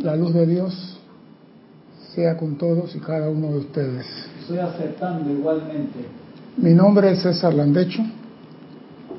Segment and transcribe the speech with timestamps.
[0.00, 0.98] La luz de Dios
[2.14, 4.06] sea con todos y cada uno de ustedes.
[4.40, 6.06] Estoy aceptando igualmente.
[6.56, 8.02] Mi nombre es César Landecho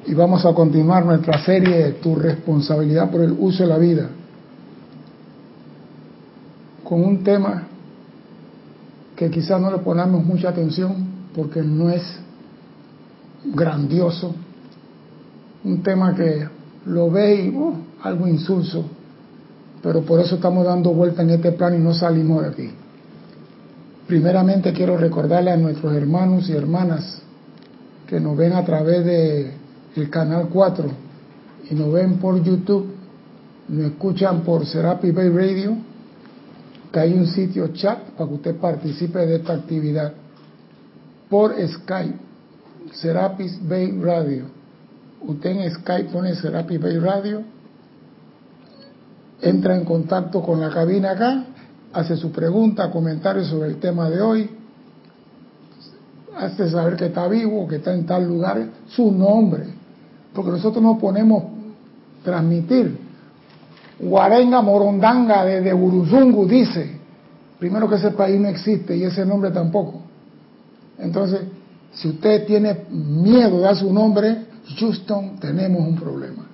[0.07, 4.09] y vamos a continuar nuestra serie de Tu responsabilidad por el uso de la vida
[6.83, 7.63] con un tema
[9.15, 10.93] que quizás no le ponemos mucha atención
[11.33, 12.01] porque no es
[13.45, 14.35] grandioso,
[15.63, 16.49] un tema que
[16.85, 18.83] lo ve y uh, algo insulso,
[19.81, 22.71] pero por eso estamos dando vuelta en este plano y no salimos de aquí.
[24.07, 27.21] Primeramente quiero recordarle a nuestros hermanos y hermanas
[28.07, 29.51] que nos ven a través de
[29.95, 30.85] el canal 4
[31.69, 32.87] y nos ven por YouTube,
[33.69, 35.77] nos escuchan por Serapi Bay Radio,
[36.91, 40.13] que hay un sitio chat para que usted participe de esta actividad
[41.29, 42.17] por Skype,
[42.91, 44.45] Serapis Bay Radio.
[45.21, 47.43] Usted en Skype pone Serapis Bay Radio,
[49.41, 51.45] entra en contacto con la cabina acá
[51.93, 54.49] hace su pregunta, comentario sobre el tema de hoy,
[56.37, 59.65] hace saber que está vivo, que está en tal lugar, su nombre,
[60.33, 61.43] porque nosotros no ponemos
[62.23, 62.97] transmitir.
[63.99, 66.97] Guarenga Morondanga de Buruzungu dice,
[67.59, 70.01] primero que ese país no existe y ese nombre tampoco.
[70.97, 71.41] Entonces,
[71.93, 74.45] si usted tiene miedo de dar su nombre,
[74.79, 76.45] Houston, tenemos un problema.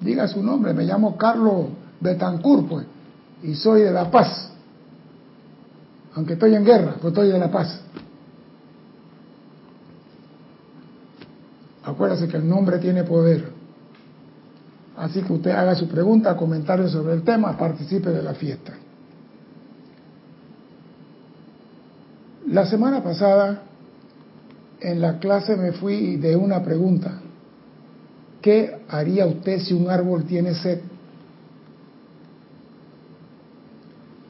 [0.00, 1.66] Diga su nombre, me llamo Carlos
[2.00, 2.86] Betancourt, pues
[3.42, 4.50] y soy de la paz.
[6.14, 7.80] Aunque estoy en guerra, pero estoy de la paz.
[11.84, 13.50] Acuérdese que el nombre tiene poder.
[14.96, 18.74] Así que usted haga su pregunta, comentario sobre el tema, participe de la fiesta.
[22.48, 23.62] La semana pasada
[24.80, 27.20] en la clase me fui de una pregunta.
[28.42, 30.80] ¿Qué haría usted si un árbol tiene sed?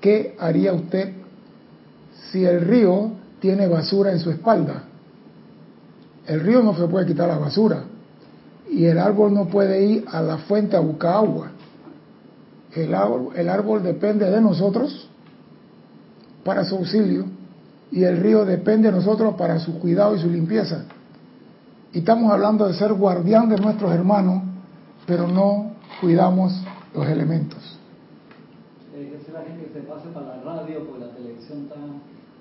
[0.01, 1.13] ¿Qué haría usted
[2.31, 4.85] si el río tiene basura en su espalda?
[6.27, 7.85] El río no se puede quitar la basura
[8.71, 11.51] y el árbol no puede ir a la fuente a buscar agua.
[12.75, 15.09] El árbol, el árbol depende de nosotros
[16.45, 17.25] para su auxilio
[17.91, 20.85] y el río depende de nosotros para su cuidado y su limpieza.
[21.93, 24.43] Y estamos hablando de ser guardián de nuestros hermanos,
[25.07, 26.53] pero no cuidamos
[26.95, 27.78] los elementos.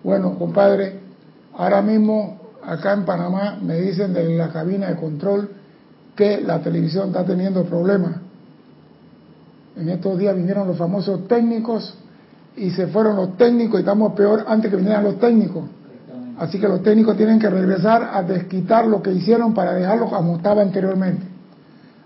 [0.04, 1.00] Bueno, compadre,
[1.56, 5.50] ahora mismo acá en Panamá me dicen de la cabina de control
[6.16, 8.16] que la televisión está teniendo problemas.
[9.78, 11.96] En estos días vinieron los famosos técnicos
[12.56, 15.64] y se fueron los técnicos y estamos peor antes que vinieran los técnicos.
[16.40, 20.38] Así que los técnicos tienen que regresar a desquitar lo que hicieron para dejarlo como
[20.38, 21.26] estaba anteriormente.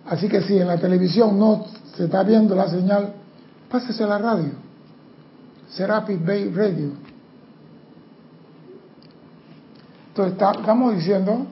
[0.08, 1.66] Así que si en la televisión no
[1.96, 3.13] se está viendo la señal,
[3.69, 4.61] pásese a la radio.
[5.72, 6.92] Serapis Bay Radio.
[10.09, 11.46] Entonces estamos diciendo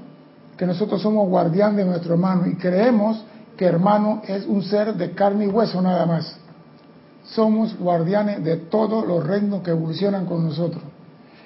[0.57, 3.24] que nosotros somos guardián de nuestro hermano y creemos
[3.56, 6.35] que hermano es un ser de carne y hueso nada más.
[7.24, 10.84] Somos guardianes de todos los reinos que evolucionan con nosotros.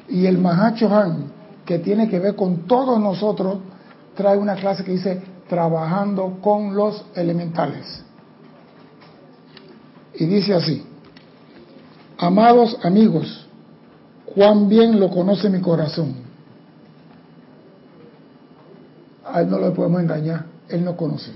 [0.10, 1.32] Y el Mahacho Han,
[1.66, 3.58] que tiene que ver con todos nosotros,
[4.16, 8.04] trae una clase que dice trabajando con los elementales.
[10.16, 10.93] Y dice así.
[12.18, 13.48] Amados amigos,
[14.26, 16.14] cuán bien lo conoce mi corazón.
[19.26, 21.32] A él no lo podemos engañar, él no conoce.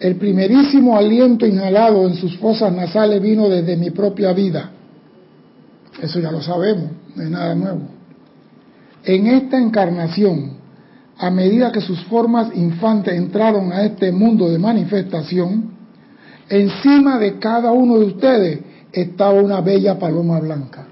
[0.00, 4.70] El primerísimo aliento inhalado en sus fosas nasales vino desde mi propia vida.
[6.00, 7.80] Eso ya lo sabemos, no es nada nuevo.
[9.04, 10.58] En esta encarnación,
[11.16, 15.72] a medida que sus formas infantes entraron a este mundo de manifestación,
[16.48, 18.60] encima de cada uno de ustedes
[18.92, 20.86] estaba una bella paloma blanca.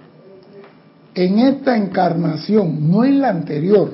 [1.15, 3.91] En esta encarnación, no en la anterior,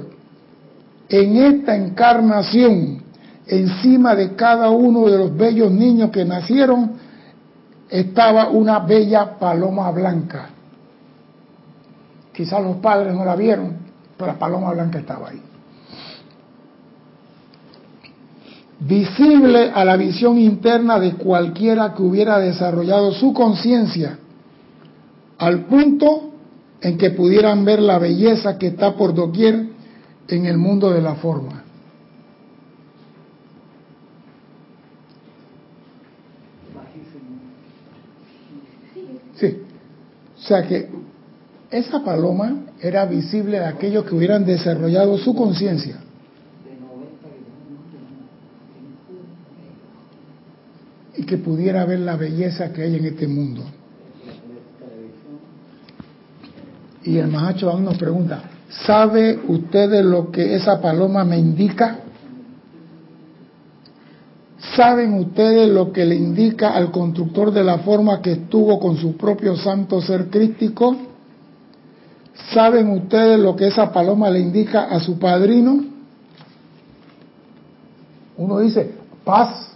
[1.08, 3.02] en esta encarnación,
[3.46, 6.92] encima de cada uno de los bellos niños que nacieron,
[7.88, 10.48] estaba una bella paloma blanca.
[12.32, 13.76] Quizás los padres no la vieron,
[14.16, 15.51] pero la paloma blanca estaba ahí.
[18.86, 24.18] Visible a la visión interna de cualquiera que hubiera desarrollado su conciencia,
[25.38, 26.32] al punto
[26.80, 29.68] en que pudieran ver la belleza que está por doquier
[30.28, 31.62] en el mundo de la forma.
[39.36, 39.58] Sí,
[40.36, 40.88] o sea que
[41.70, 46.00] esa paloma era visible a aquellos que hubieran desarrollado su conciencia
[51.32, 53.62] que pudiera ver la belleza que hay en este mundo.
[57.04, 58.42] Y el Mahacho aún nos pregunta,
[58.84, 62.00] ¿sabe ustedes lo que esa paloma me indica?
[64.76, 69.16] ¿Saben ustedes lo que le indica al constructor de la forma que estuvo con su
[69.16, 70.94] propio santo ser crístico?
[72.52, 75.82] ¿Saben ustedes lo que esa paloma le indica a su padrino?
[78.36, 78.92] Uno dice,
[79.24, 79.72] paz,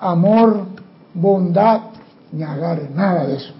[0.00, 0.77] amor,
[1.14, 1.80] bondad,
[2.32, 3.52] ni agarre, nada de eso.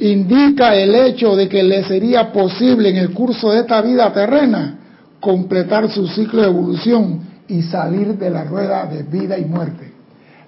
[0.00, 4.78] Indica el hecho de que le sería posible en el curso de esta vida terrena
[5.20, 9.92] completar su ciclo de evolución y salir de la rueda de vida y muerte.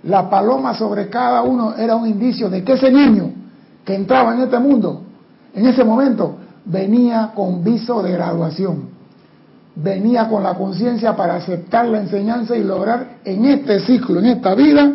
[0.05, 3.31] La paloma sobre cada uno era un indicio de que ese niño
[3.85, 5.03] que entraba en este mundo,
[5.55, 8.89] en ese momento, venía con viso de graduación,
[9.75, 14.55] venía con la conciencia para aceptar la enseñanza y lograr en este ciclo, en esta
[14.55, 14.93] vida,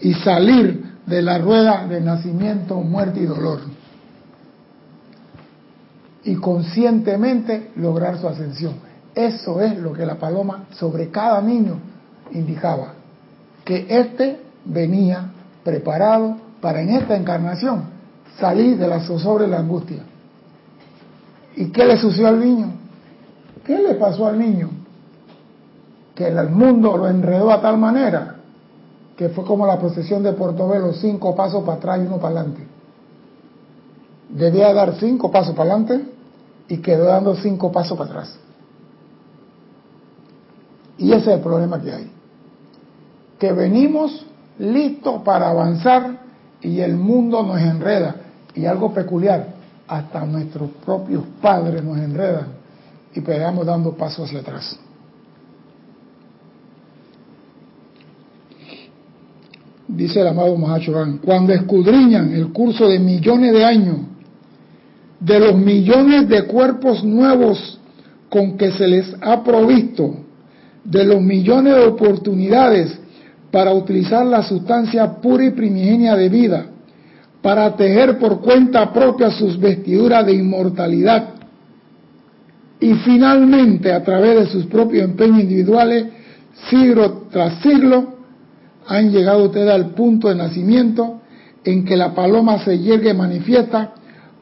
[0.00, 3.60] y salir de la rueda de nacimiento, muerte y dolor.
[6.24, 8.74] Y conscientemente lograr su ascensión.
[9.14, 11.78] Eso es lo que la paloma sobre cada niño
[12.32, 12.94] indicaba,
[13.64, 15.30] que éste venía
[15.62, 17.84] preparado para en esta encarnación
[18.38, 20.02] salir de la zozobra y la angustia.
[21.56, 22.83] ¿Y qué le sucedió al niño?
[23.64, 24.70] ¿Qué le pasó al niño?
[26.14, 28.36] Que el mundo lo enredó a tal manera
[29.16, 32.66] que fue como la procesión de Portobelo, cinco pasos para atrás y uno para adelante.
[34.28, 36.04] Debía dar cinco pasos para adelante
[36.68, 38.38] y quedó dando cinco pasos para atrás.
[40.98, 42.10] Y ese es el problema que hay.
[43.38, 44.26] Que venimos
[44.58, 46.18] listos para avanzar
[46.60, 48.16] y el mundo nos enreda.
[48.54, 49.54] Y algo peculiar,
[49.86, 52.53] hasta nuestros propios padres nos enredan
[53.14, 54.78] y pegamos dando pasos hacia atrás.
[59.86, 63.98] Dice el amado Mahachoran, cuando escudriñan el curso de millones de años,
[65.20, 67.78] de los millones de cuerpos nuevos
[68.28, 70.16] con que se les ha provisto,
[70.82, 72.98] de los millones de oportunidades
[73.50, 76.66] para utilizar la sustancia pura y primigenia de vida,
[77.40, 81.33] para tejer por cuenta propia sus vestiduras de inmortalidad
[82.84, 86.04] y finalmente a través de sus propios empeños individuales,
[86.68, 88.16] siglo tras siglo,
[88.86, 91.22] han llegado ustedes al punto de nacimiento
[91.64, 93.94] en que la paloma se yergue manifiesta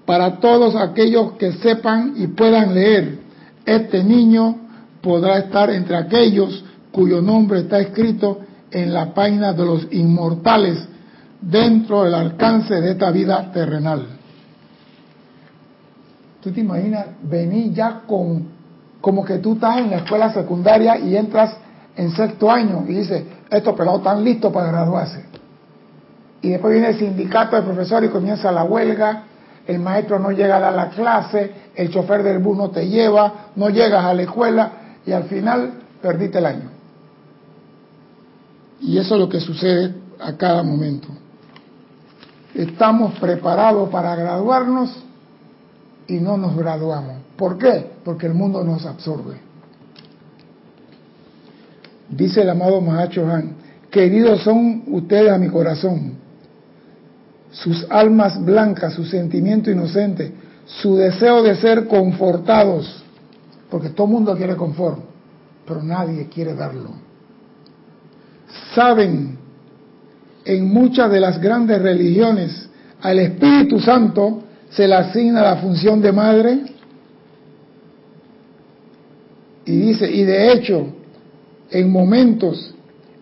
[0.05, 3.21] para todos aquellos que sepan y puedan leer.
[3.65, 4.57] Este niño
[5.01, 8.41] podrá estar entre aquellos cuyo nombre está escrito
[8.73, 10.79] en la página de los inmortales
[11.41, 14.12] dentro del alcance de esta vida terrenal.
[16.43, 18.49] ¿Tú te imaginas venir ya con,
[19.01, 21.57] como que tú estás en la escuela secundaria y entras
[21.97, 25.25] en sexto año y dices, estos pelados están listos para graduarse?
[26.41, 29.23] Y después viene el sindicato de profesores y comienza la huelga,
[29.69, 33.51] el maestro no llega a dar la clase, el chofer del bus no te lleva,
[33.55, 34.73] no llegas a la escuela
[35.07, 36.71] y al final perdiste el año.
[38.81, 41.07] Y eso es lo que sucede a cada momento.
[42.53, 45.05] Estamos preparados para graduarnos
[46.13, 47.17] y no nos graduamos.
[47.37, 47.91] ¿Por qué?
[48.05, 49.37] Porque el mundo nos absorbe.
[52.11, 53.55] Dice el amado Mahacho Han,
[53.91, 56.13] queridos son ustedes a mi corazón,
[57.51, 60.35] sus almas blancas, su sentimiento inocente,
[60.67, 63.03] su deseo de ser confortados,
[63.71, 64.99] porque todo el mundo quiere confort,
[65.67, 66.91] pero nadie quiere darlo.
[68.75, 69.39] Saben,
[70.45, 72.69] en muchas de las grandes religiones,
[73.01, 74.43] al Espíritu Santo
[74.75, 76.59] se le asigna la función de madre.
[79.65, 80.87] Y dice, y de hecho,
[81.71, 82.75] en momentos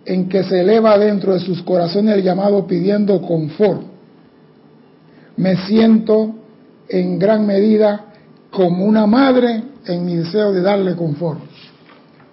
[0.05, 3.83] en que se eleva dentro de sus corazones el llamado pidiendo confort,
[5.37, 6.35] me siento
[6.89, 8.07] en gran medida
[8.51, 11.41] como una madre en mi deseo de darle confort.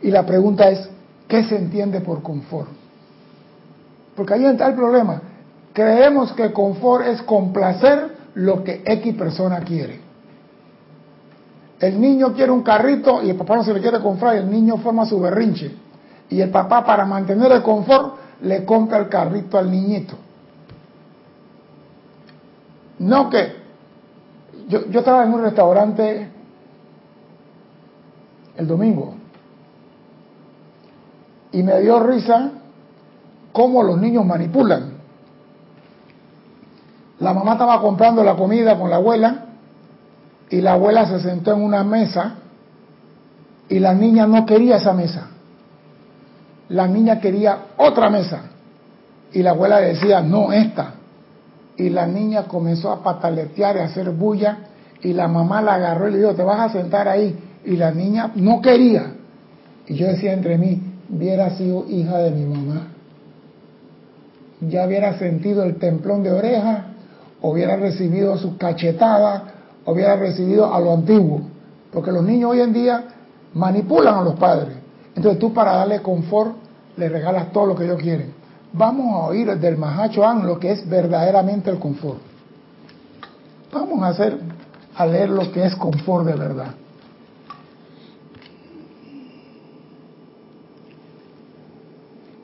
[0.01, 0.89] Y la pregunta es,
[1.27, 2.69] ¿qué se entiende por confort?
[4.15, 5.21] Porque ahí está el problema.
[5.73, 9.99] Creemos que confort es complacer lo que X persona quiere.
[11.79, 14.49] El niño quiere un carrito y el papá no se le quiere comprar y el
[14.49, 15.71] niño forma su berrinche.
[16.29, 20.15] Y el papá para mantener el confort le compra el carrito al niñito.
[22.99, 23.55] No que
[24.67, 26.29] yo, yo estaba en un restaurante
[28.55, 29.15] el domingo
[31.51, 32.51] y me dio risa
[33.51, 34.96] cómo los niños manipulan.
[37.19, 39.45] La mamá estaba comprando la comida con la abuela
[40.49, 42.35] y la abuela se sentó en una mesa
[43.69, 45.29] y la niña no quería esa mesa.
[46.69, 48.41] La niña quería otra mesa
[49.33, 50.93] y la abuela decía, no esta.
[51.79, 54.57] y la niña comenzó a pataletear y a hacer bulla
[55.01, 57.37] y la mamá la agarró y le dijo, te vas a sentar ahí.
[57.65, 59.13] Y la niña no quería.
[59.87, 62.87] Y yo decía entre mí, hubiera sido hija de mi mamá.
[64.61, 66.85] Ya hubiera sentido el templón de oreja,
[67.41, 69.53] hubiera recibido su cachetada,
[69.85, 71.41] hubiera recibido a lo antiguo.
[71.91, 73.03] Porque los niños hoy en día
[73.53, 74.75] manipulan a los padres.
[75.15, 76.55] Entonces tú para darle confort
[76.97, 78.33] le regalas todo lo que ellos quieren.
[78.73, 82.19] Vamos a oír del Mahacho lo que es verdaderamente el confort.
[83.71, 84.37] Vamos a hacer
[84.95, 86.73] a leer lo que es confort de verdad.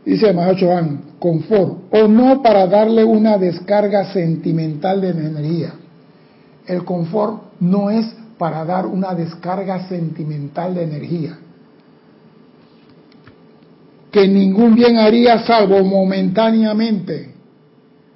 [0.05, 5.73] Dice Mahacho An, confort, o no para darle una descarga sentimental de energía.
[6.65, 8.05] El confort no es
[8.37, 11.37] para dar una descarga sentimental de energía
[14.13, 17.33] que ningún bien haría salvo momentáneamente.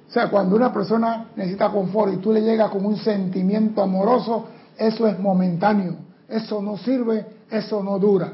[0.08, 4.46] O sea, cuando una persona necesita confort y tú le llegas con un sentimiento amoroso,
[4.78, 5.96] eso es momentáneo,
[6.28, 8.32] eso no sirve, eso no dura.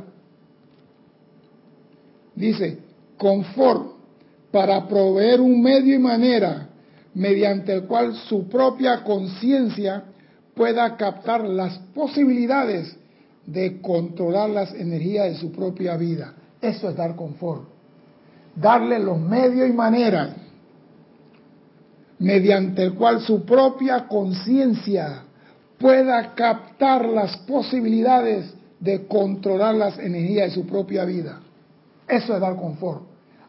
[2.35, 2.81] Dice,
[3.17, 3.93] confort
[4.51, 6.69] para proveer un medio y manera
[7.15, 10.05] mediante el cual su propia conciencia
[10.55, 12.97] pueda captar las posibilidades
[13.47, 16.35] de controlar las energías de su propia vida.
[16.61, 17.65] Eso es dar confort.
[18.57, 20.31] Darle los medios y maneras
[22.19, 25.25] mediante el cual su propia conciencia
[25.79, 31.41] pueda captar las posibilidades de controlar las energías de su propia vida.
[32.09, 33.03] Eso es dar confort.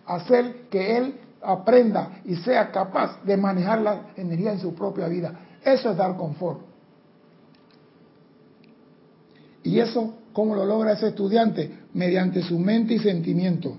[0.06, 5.40] Hacer que él aprenda y sea capaz de manejar la energía en su propia vida.
[5.64, 6.62] Eso es dar confort.
[9.64, 11.72] Y eso ¿Cómo lo logra ese estudiante?
[11.94, 13.78] Mediante su mente y sentimiento.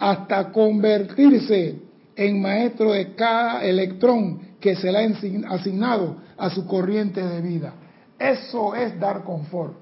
[0.00, 1.76] Hasta convertirse
[2.16, 7.72] en maestro de cada electrón que se le ha asignado a su corriente de vida.
[8.18, 9.74] Eso es dar confort.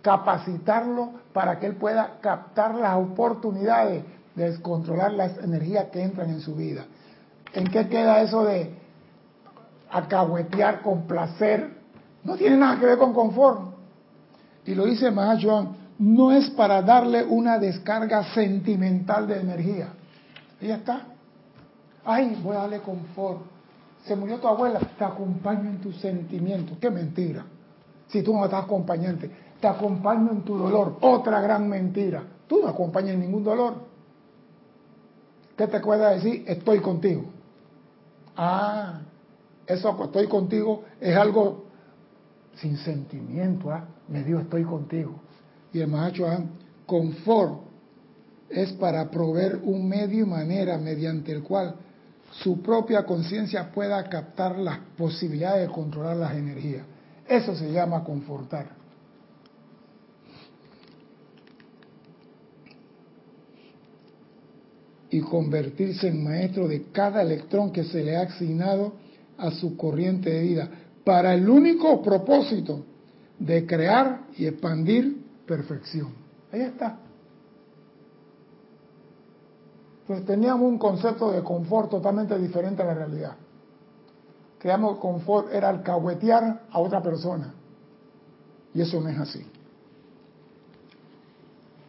[0.00, 6.40] Capacitarlo para que él pueda captar las oportunidades de descontrolar las energías que entran en
[6.40, 6.84] su vida.
[7.52, 8.74] ¿En qué queda eso de
[9.90, 11.78] acahuetear con placer?
[12.24, 13.70] No tiene nada que ver con confort
[14.64, 19.88] y lo dice Mahachuan, no es para darle una descarga sentimental de energía.
[20.60, 21.06] Y ya está.
[22.04, 23.40] Ay, voy a darle confort.
[24.04, 26.78] Se murió tu abuela, te acompaño en tus sentimientos.
[26.80, 27.44] Qué mentira.
[28.08, 29.30] Si tú no estás acompañante,
[29.60, 30.96] te acompaño en tu dolor.
[31.00, 32.22] Otra gran mentira.
[32.46, 33.74] Tú no acompañas en ningún dolor.
[35.56, 36.44] ¿Qué te puede decir?
[36.46, 37.24] Estoy contigo.
[38.36, 39.00] Ah,
[39.66, 41.64] eso estoy contigo es algo
[42.56, 43.84] sin sentimiento, ¿ah?
[44.08, 45.20] me dio estoy contigo.
[45.72, 46.26] Y el Mahacho
[46.86, 47.60] confort
[48.48, 51.76] es para proveer un medio y manera mediante el cual
[52.32, 56.84] su propia conciencia pueda captar las posibilidades de controlar las energías.
[57.28, 58.79] Eso se llama confortar.
[65.10, 68.92] Y convertirse en maestro de cada electrón que se le ha asignado
[69.36, 70.70] a su corriente de vida
[71.04, 72.84] para el único propósito
[73.38, 76.12] de crear y expandir perfección.
[76.52, 76.98] Ahí está.
[80.06, 83.36] Pues teníamos un concepto de confort totalmente diferente a la realidad.
[84.58, 87.54] Creamos confort era alcahuetear a otra persona.
[88.74, 89.46] Y eso no es así.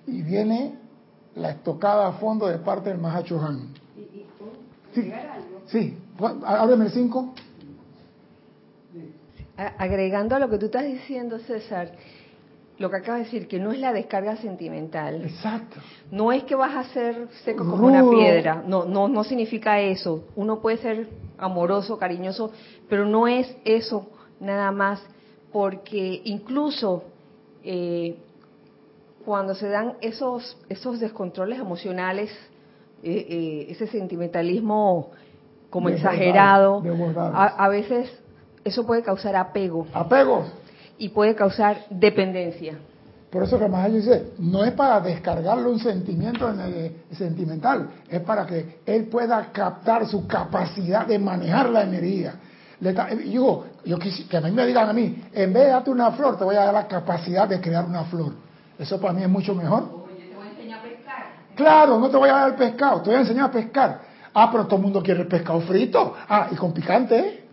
[0.07, 0.79] Y viene
[1.35, 3.73] la estocada a fondo de parte del Mahacho Han.
[4.93, 5.11] Sí,
[5.67, 5.97] sí.
[6.45, 7.33] Ábreme el 5
[9.77, 11.91] agregando a lo que tú estás diciendo, César,
[12.77, 15.23] lo que acaba de decir, que no es la descarga sentimental.
[15.23, 15.77] Exacto.
[16.09, 18.63] No es que vas a ser seco como una piedra.
[18.65, 20.23] No, no, no significa eso.
[20.35, 21.07] Uno puede ser
[21.37, 22.51] amoroso, cariñoso,
[22.89, 24.07] pero no es eso
[24.39, 25.01] nada más,
[25.51, 27.03] porque incluso
[27.63, 28.17] eh,
[29.25, 32.29] cuando se dan esos, esos descontroles emocionales,
[33.03, 35.11] eh, eh, ese sentimentalismo
[35.69, 36.83] como exagerado,
[37.33, 38.11] a, veces
[38.63, 39.87] eso puede causar apego.
[39.93, 40.45] Apego.
[40.97, 42.77] Y puede causar dependencia.
[43.31, 46.53] Por eso que más dice, no es para descargarle un sentimiento
[47.13, 52.33] sentimental, es para que él pueda captar su capacidad de manejar la energía.
[52.81, 52.93] Le
[53.31, 56.37] yo, yo que a mí me digan a mí, en vez de darte una flor,
[56.37, 58.33] te voy a dar la capacidad de crear una flor.
[58.81, 59.83] Eso para mí es mucho mejor.
[59.83, 61.25] Oye, te voy a enseñar a pescar.
[61.55, 64.01] Claro, no te voy a dar el pescado, te voy a enseñar a pescar.
[64.33, 66.15] Ah, pero todo el mundo quiere el pescado frito.
[66.27, 67.45] Ah, y con picante, ¿eh?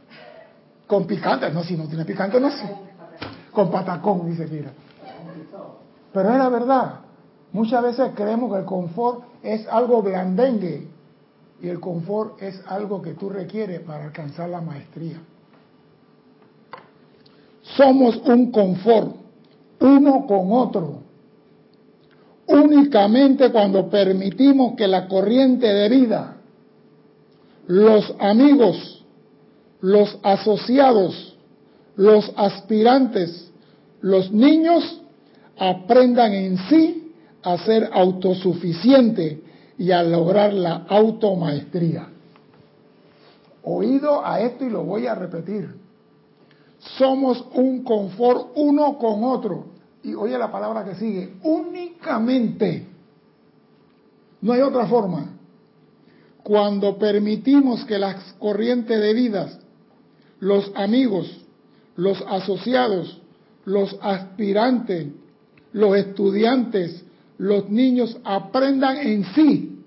[0.86, 2.74] Con picante, no, si no tiene picante, no sé.
[3.52, 4.70] Con patacón, dice Kira.
[6.14, 6.94] Pero es la verdad.
[7.52, 10.88] Muchas veces creemos que el confort es algo blandengue.
[11.60, 15.20] Y el confort es algo que tú requieres para alcanzar la maestría.
[17.76, 19.14] Somos un confort,
[19.80, 21.07] uno con otro.
[22.48, 26.38] Únicamente cuando permitimos que la corriente de vida,
[27.66, 29.04] los amigos,
[29.82, 31.36] los asociados,
[31.96, 33.50] los aspirantes,
[34.00, 35.02] los niños
[35.58, 37.12] aprendan en sí
[37.42, 39.42] a ser autosuficiente
[39.76, 42.08] y a lograr la automaestría.
[43.62, 45.74] Oído a esto y lo voy a repetir.
[46.96, 49.77] Somos un confort uno con otro.
[50.02, 52.86] Y oye la palabra que sigue, únicamente.
[54.40, 55.34] No hay otra forma.
[56.42, 59.58] Cuando permitimos que las corrientes de vidas,
[60.40, 61.44] los amigos,
[61.96, 63.20] los asociados,
[63.64, 65.08] los aspirantes,
[65.72, 67.04] los estudiantes,
[67.38, 69.84] los niños aprendan en sí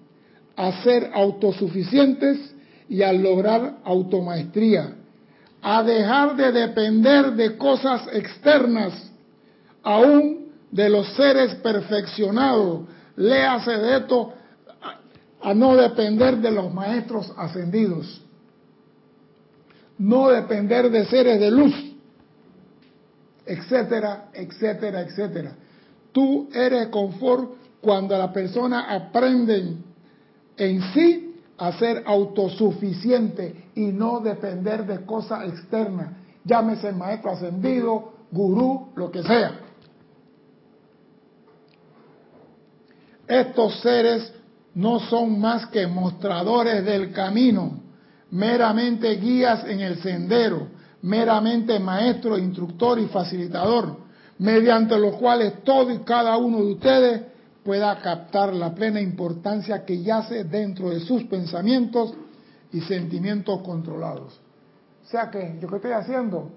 [0.56, 2.54] a ser autosuficientes
[2.88, 4.96] y a lograr automaestría,
[5.62, 9.11] a dejar de depender de cosas externas,
[9.84, 12.82] aún de los seres perfeccionados.
[13.16, 14.34] Léase de esto
[15.42, 18.22] a no depender de los maestros ascendidos,
[19.98, 21.74] no depender de seres de luz,
[23.46, 25.56] etcétera, etcétera, etcétera.
[26.12, 29.78] Tú eres confort cuando la persona aprende
[30.58, 36.14] en sí a ser autosuficiente y no depender de cosas externas.
[36.44, 39.60] Llámese maestro ascendido, gurú, lo que sea.
[43.32, 44.30] Estos seres
[44.76, 47.80] no son más que mostradores del camino,
[48.30, 50.68] meramente guías en el sendero,
[51.02, 53.96] meramente maestro, instructor y facilitador
[54.38, 57.22] mediante los cuales todo y cada uno de ustedes
[57.64, 62.14] pueda captar la plena importancia que yace dentro de sus pensamientos
[62.74, 64.42] y sentimientos controlados.
[65.06, 66.52] O sea que yo que estoy haciendo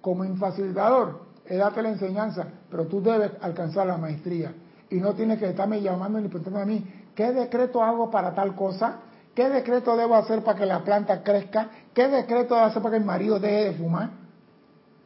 [0.00, 4.54] como infacilitador es darte la enseñanza, pero tú debes alcanzar la maestría
[4.94, 6.84] y no tienes que estarme llamando ni preguntando a mí,
[7.16, 9.00] ¿qué decreto hago para tal cosa?
[9.34, 11.68] ¿Qué decreto debo hacer para que la planta crezca?
[11.92, 14.10] ¿Qué decreto debo hacer para que el marido deje de fumar?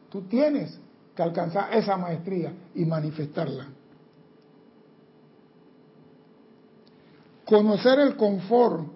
[0.09, 0.79] Tú tienes
[1.23, 3.65] alcanzar esa maestría y manifestarla.
[7.45, 8.87] Conocer el confort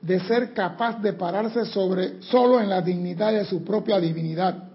[0.00, 4.68] de ser capaz de pararse sobre solo en la dignidad de su propia divinidad.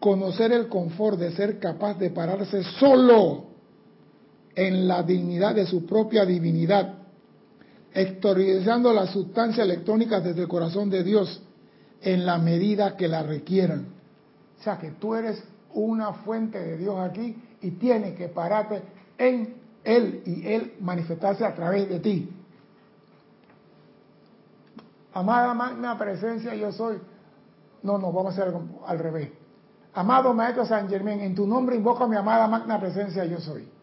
[0.00, 3.50] Conocer el confort de ser capaz de pararse solo
[4.60, 6.92] en la dignidad de su propia divinidad,
[7.94, 11.42] exteriorizando la sustancia electrónica desde el corazón de Dios
[12.02, 13.86] en la medida que la requieran.
[14.58, 15.42] O sea que tú eres
[15.72, 18.82] una fuente de Dios aquí y tiene que pararte
[19.16, 22.28] en Él y Él manifestarse a través de ti.
[25.14, 26.98] Amada magna presencia, yo soy.
[27.82, 28.54] No, no, vamos a hacer
[28.86, 29.30] al revés.
[29.94, 33.79] Amado Maestro San Germán, en tu nombre invoco a mi amada magna presencia, yo soy.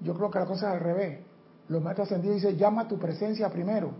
[0.00, 1.20] Yo creo que la cosa es al revés.
[1.68, 3.92] Los maestros ascendidos dicen, llama a tu presencia primero.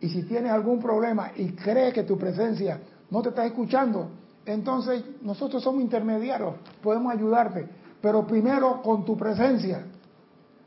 [0.00, 4.10] Y si tienes algún problema y crees que tu presencia no te está escuchando,
[4.44, 7.66] entonces nosotros somos intermediarios, podemos ayudarte,
[8.00, 9.86] pero primero con tu presencia.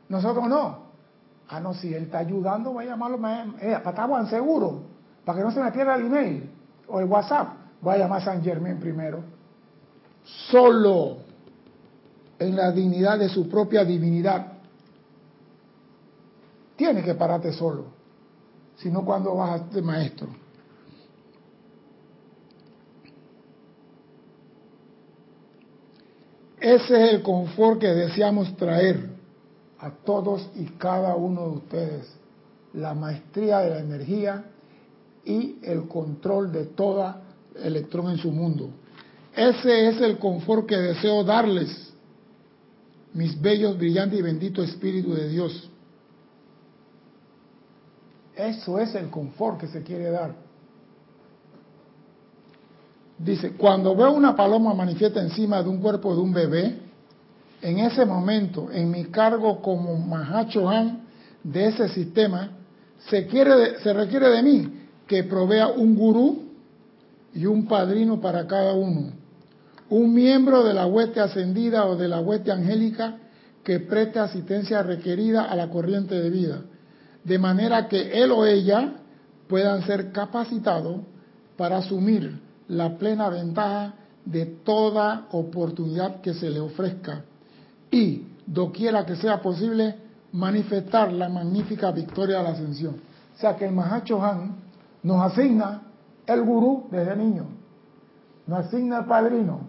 [0.08, 0.88] Nosotros no.
[1.48, 3.18] Ah, no, si él está ayudando, voy a llamarlo
[3.60, 4.82] eh, para seguro,
[5.24, 6.50] para que no se me pierda el email
[6.88, 7.48] o el WhatsApp.
[7.80, 9.22] Voy a llamar a San Germán primero.
[10.50, 11.27] Solo
[12.38, 14.52] en la dignidad de su propia divinidad.
[16.76, 17.86] Tiene que pararte solo,
[18.76, 20.28] sino cuando vas a maestro.
[26.60, 29.10] Ese es el confort que deseamos traer
[29.78, 32.14] a todos y cada uno de ustedes.
[32.74, 34.44] La maestría de la energía
[35.24, 37.22] y el control de toda
[37.62, 38.70] electrón en su mundo.
[39.34, 41.87] Ese es el confort que deseo darles,
[43.14, 45.70] mis bellos, brillantes y benditos Espíritu de Dios.
[48.36, 50.34] Eso es el confort que se quiere dar.
[53.18, 56.78] Dice, cuando veo una paloma manifiesta encima de un cuerpo de un bebé,
[57.60, 61.00] en ese momento, en mi cargo como Mahachohan
[61.42, 62.50] de ese sistema,
[63.10, 64.72] se, quiere, se requiere de mí
[65.06, 66.44] que provea un gurú
[67.34, 69.12] y un padrino para cada uno,
[69.90, 73.16] un miembro de la hueste ascendida o de la hueste angélica
[73.64, 76.62] que preste asistencia requerida a la corriente de vida,
[77.24, 78.94] de manera que él o ella
[79.48, 81.00] puedan ser capacitados
[81.56, 87.24] para asumir la plena ventaja de toda oportunidad que se le ofrezca
[87.90, 89.96] y, doquiera que sea posible,
[90.32, 92.96] manifestar la magnífica victoria de la ascensión.
[93.36, 94.56] O sea que el Mahacho Han
[95.02, 95.82] nos asigna
[96.26, 97.46] el gurú desde niño,
[98.46, 99.67] nos asigna el padrino,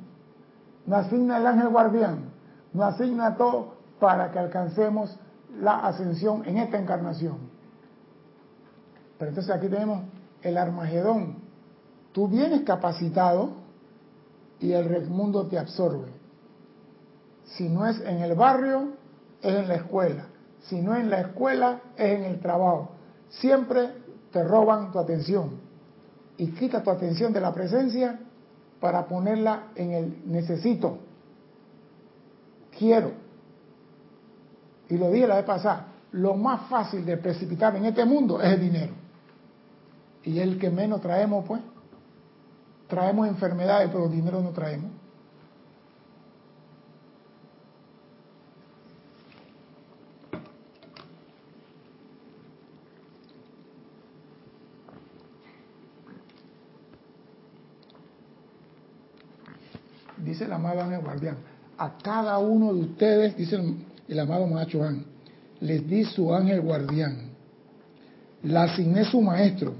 [0.89, 2.31] nos asigna el ángel guardián,
[2.73, 5.15] nos asigna todo para que alcancemos
[5.61, 7.37] la ascensión en esta encarnación.
[9.19, 10.01] Pero entonces aquí tenemos
[10.41, 11.43] el Armagedón.
[12.11, 13.51] Tú vienes capacitado
[14.59, 16.07] y el mundo te absorbe.
[17.43, 18.93] Si no es en el barrio,
[19.43, 20.25] es en la escuela.
[20.61, 22.93] Si no es en la escuela, es en el trabajo.
[23.29, 23.91] Siempre
[24.31, 25.51] te roban tu atención
[26.35, 28.21] y quita tu atención de la presencia
[28.79, 30.99] para ponerla en el necesito,
[32.77, 33.11] quiero.
[34.89, 38.53] Y lo dije la vez pasada, lo más fácil de precipitar en este mundo es
[38.53, 38.93] el dinero.
[40.23, 41.61] Y el que menos traemos, pues.
[42.87, 44.91] Traemos enfermedades, pero dinero no traemos.
[60.39, 61.35] Dice el amado ángel guardián,
[61.77, 63.59] a cada uno de ustedes, dice
[64.07, 65.05] el, amado Macho Ángel,
[65.59, 67.31] les di su ángel guardián,
[68.43, 69.73] la asigné su maestro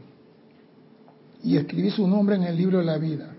[1.44, 3.34] y escribí su nombre en el libro de la vida.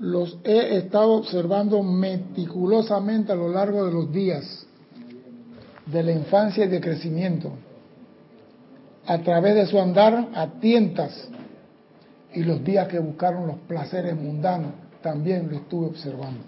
[0.00, 4.66] Los he estado observando meticulosamente a lo largo de los días
[5.86, 7.52] de la infancia y de crecimiento,
[9.06, 11.28] a través de su andar a tientas
[12.34, 16.44] y los días que buscaron los placeres mundanos, también lo estuve observando.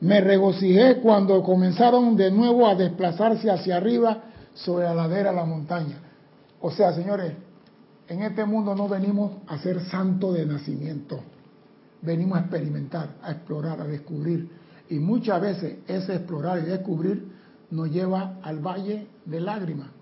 [0.00, 4.24] Me regocijé cuando comenzaron de nuevo a desplazarse hacia arriba
[4.54, 5.98] sobre la ladera de la montaña.
[6.60, 7.32] O sea, señores,
[8.08, 11.20] en este mundo no venimos a ser santos de nacimiento.
[12.00, 14.48] Venimos a experimentar, a explorar, a descubrir.
[14.88, 17.32] Y muchas veces ese explorar y descubrir
[17.70, 19.97] nos lleva al valle de lágrimas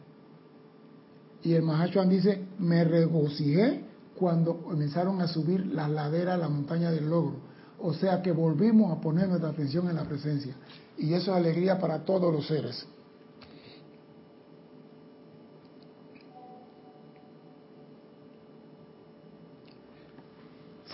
[1.42, 3.84] y el Mahachuan dice, me regocijé
[4.16, 7.36] cuando comenzaron a subir la ladera a la montaña del logro.
[7.78, 10.54] O sea que volvimos a poner nuestra atención en la presencia.
[10.98, 12.86] Y eso es alegría para todos los seres.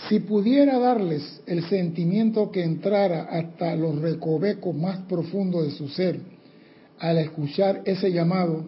[0.08, 6.20] Si pudiera darles el sentimiento que entrara hasta los recovecos más profundos de su ser
[6.98, 8.66] al escuchar ese llamado,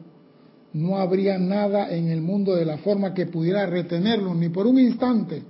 [0.74, 4.78] no habría nada en el mundo de la forma que pudiera retenerlo ni por un
[4.78, 5.42] instante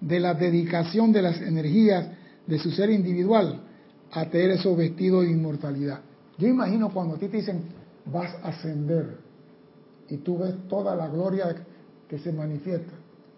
[0.00, 2.08] de la dedicación de las energías
[2.46, 3.60] de su ser individual
[4.12, 6.00] a tener esos vestidos de inmortalidad.
[6.38, 7.62] Yo imagino cuando a ti te dicen
[8.06, 9.18] vas a ascender
[10.08, 11.54] y tú ves toda la gloria
[12.08, 12.92] que se manifiesta.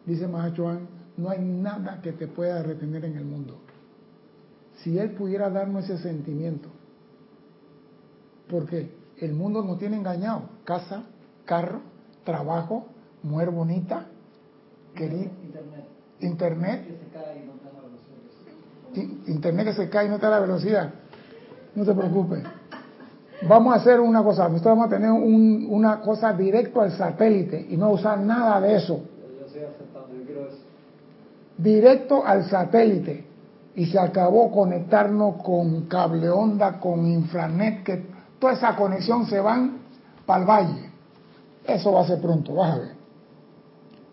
[0.05, 3.61] Dice Mahachohan, no hay nada que te pueda retener en el mundo.
[4.83, 6.69] Si él pudiera darnos ese sentimiento,
[8.49, 11.05] porque el mundo nos tiene engañado, casa,
[11.45, 11.81] carro,
[12.25, 12.87] trabajo,
[13.23, 14.07] mujer bonita,
[14.95, 15.31] quería,
[16.21, 16.85] internet,
[19.27, 20.91] internet, que se cae y no está a la velocidad.
[21.75, 22.43] No te preocupes.
[23.49, 27.77] Vamos a hacer una cosa, nosotros vamos a tener una cosa directo al satélite y
[27.77, 29.01] no usar nada de eso.
[31.59, 33.27] Directo al satélite.
[33.77, 38.07] Y se acabó conectarnos con cable onda, con infranet, que
[38.39, 39.79] toda esa conexión se van
[40.25, 40.94] para el valle.
[41.67, 42.95] Eso va a ser pronto, vas a ver.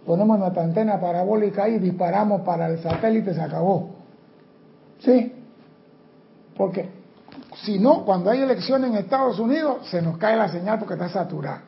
[0.05, 3.89] Ponemos nuestra antena parabólica y disparamos para el satélite, se acabó.
[4.99, 5.33] ¿Sí?
[6.55, 6.89] Porque
[7.63, 11.09] si no, cuando hay elecciones en Estados Unidos, se nos cae la señal porque está
[11.09, 11.63] saturada.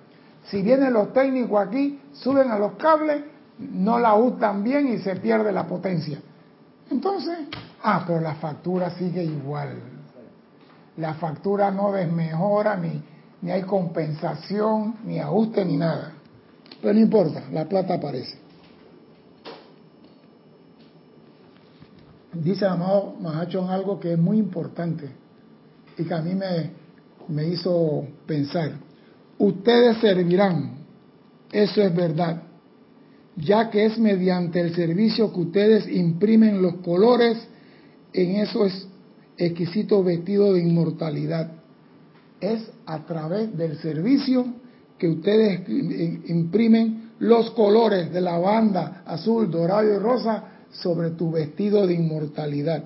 [0.45, 3.23] Si vienen los técnicos aquí, suben a los cables,
[3.59, 6.19] no la usan bien y se pierde la potencia.
[6.89, 7.37] Entonces,
[7.83, 9.79] ah, pero la factura sigue igual.
[10.97, 13.03] La factura no desmejora ni,
[13.43, 16.13] ni hay compensación, ni ajuste, ni nada.
[16.81, 18.37] Pero no importa, la plata aparece.
[22.33, 25.09] Dice amado Mahachon algo que es muy importante
[25.97, 26.71] y que a mí me,
[27.27, 28.71] me hizo pensar.
[29.37, 30.77] Ustedes servirán,
[31.51, 32.43] eso es verdad,
[33.35, 37.37] ya que es mediante el servicio que ustedes imprimen los colores
[38.13, 38.87] en esos
[39.37, 41.62] exquisitos vestidos de inmortalidad
[42.43, 44.45] es a través del servicio
[44.97, 45.61] que ustedes
[46.29, 52.83] imprimen los colores de la banda azul, dorado y rosa sobre tu vestido de inmortalidad.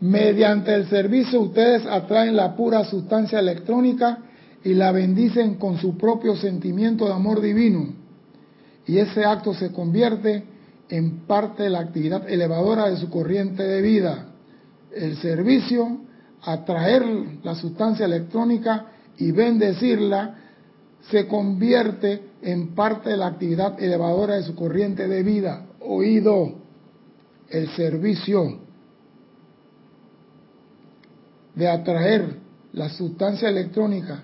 [0.00, 4.18] Mediante el servicio ustedes atraen la pura sustancia electrónica
[4.64, 7.94] y la bendicen con su propio sentimiento de amor divino.
[8.86, 10.44] Y ese acto se convierte
[10.88, 14.26] en parte de la actividad elevadora de su corriente de vida,
[14.94, 15.98] el servicio,
[16.42, 17.04] atraer
[17.42, 18.86] la sustancia electrónica
[19.18, 20.36] y bendecirla,
[21.10, 25.66] se convierte en parte de la actividad elevadora de su corriente de vida.
[25.80, 26.54] Oído,
[27.48, 28.60] el servicio
[31.54, 32.36] de atraer
[32.72, 34.22] la sustancia electrónica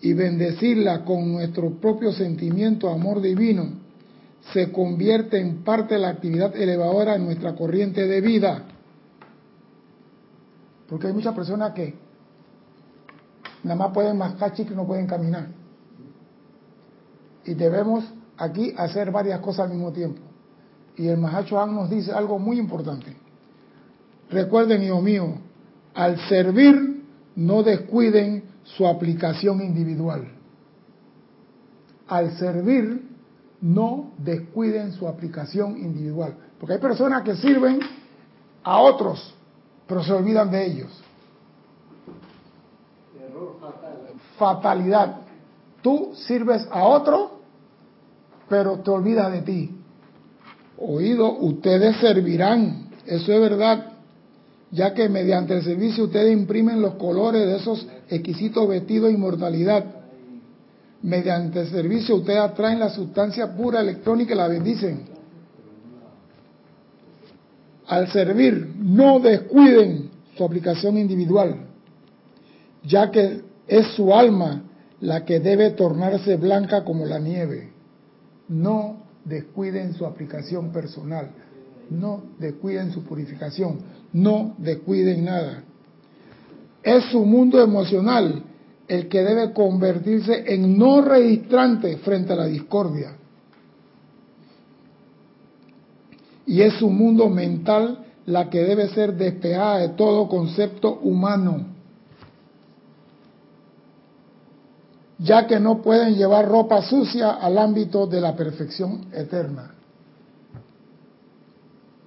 [0.00, 3.84] y bendecirla con nuestro propio sentimiento, amor divino,
[4.52, 8.64] se convierte en parte de la actividad elevadora de nuestra corriente de vida.
[10.94, 11.92] Porque hay muchas personas que
[13.64, 15.48] nada más pueden mascar y no pueden caminar.
[17.44, 18.04] Y debemos
[18.36, 20.20] aquí hacer varias cosas al mismo tiempo.
[20.96, 23.12] Y el Mahacho nos dice algo muy importante.
[24.30, 25.34] Recuerden, hijo mío,
[25.94, 27.02] al servir
[27.34, 30.28] no descuiden su aplicación individual.
[32.06, 33.02] Al servir
[33.60, 36.36] no descuiden su aplicación individual.
[36.60, 37.80] Porque hay personas que sirven
[38.62, 39.34] a otros,
[39.86, 41.02] pero se olvidan de ellos.
[43.20, 43.98] Error fatal.
[44.38, 45.16] Fatalidad.
[45.82, 47.40] Tú sirves a otro,
[48.48, 49.70] pero te olvidas de ti.
[50.78, 52.88] Oído, ustedes servirán.
[53.06, 53.92] Eso es verdad.
[54.70, 59.84] Ya que mediante el servicio ustedes imprimen los colores de esos exquisitos vestidos de inmortalidad.
[61.02, 65.13] Mediante el servicio ustedes atraen la sustancia pura electrónica y la bendicen.
[67.86, 71.66] Al servir, no descuiden su aplicación individual,
[72.82, 74.62] ya que es su alma
[75.00, 77.70] la que debe tornarse blanca como la nieve.
[78.48, 81.30] No descuiden su aplicación personal,
[81.90, 83.78] no descuiden su purificación,
[84.12, 85.64] no descuiden nada.
[86.82, 88.44] Es su mundo emocional
[88.88, 93.16] el que debe convertirse en no registrante frente a la discordia.
[96.46, 101.66] Y es su mundo mental la que debe ser despejada de todo concepto humano.
[105.18, 109.74] Ya que no pueden llevar ropa sucia al ámbito de la perfección eterna.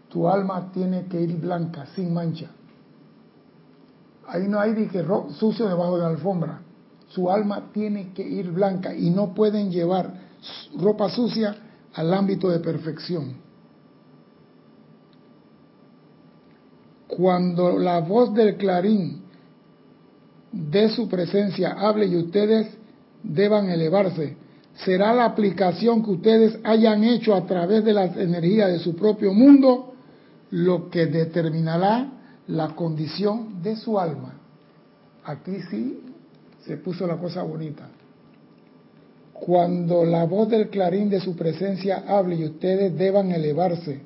[0.10, 2.48] Tu alma tiene que ir blanca, sin mancha.
[4.28, 5.06] Ahí no hay que
[5.38, 6.62] sucio debajo de la alfombra.
[7.10, 10.14] Su alma tiene que ir blanca y no pueden llevar
[10.78, 11.56] ropa sucia
[11.94, 13.47] al ámbito de perfección.
[17.18, 19.24] Cuando la voz del clarín
[20.52, 22.68] de su presencia hable y ustedes
[23.24, 24.38] deban elevarse,
[24.86, 29.34] será la aplicación que ustedes hayan hecho a través de las energías de su propio
[29.34, 29.96] mundo
[30.52, 32.08] lo que determinará
[32.46, 34.36] la condición de su alma.
[35.24, 36.00] Aquí sí
[36.68, 37.90] se puso la cosa bonita.
[39.34, 44.02] Cuando la voz del clarín de su presencia hable y ustedes deban elevarse,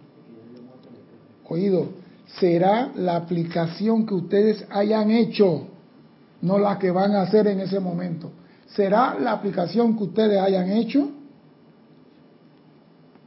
[1.50, 2.01] oído,
[2.40, 5.68] será la aplicación que ustedes hayan hecho,
[6.42, 8.32] no la que van a hacer en ese momento.
[8.68, 11.10] Será la aplicación que ustedes hayan hecho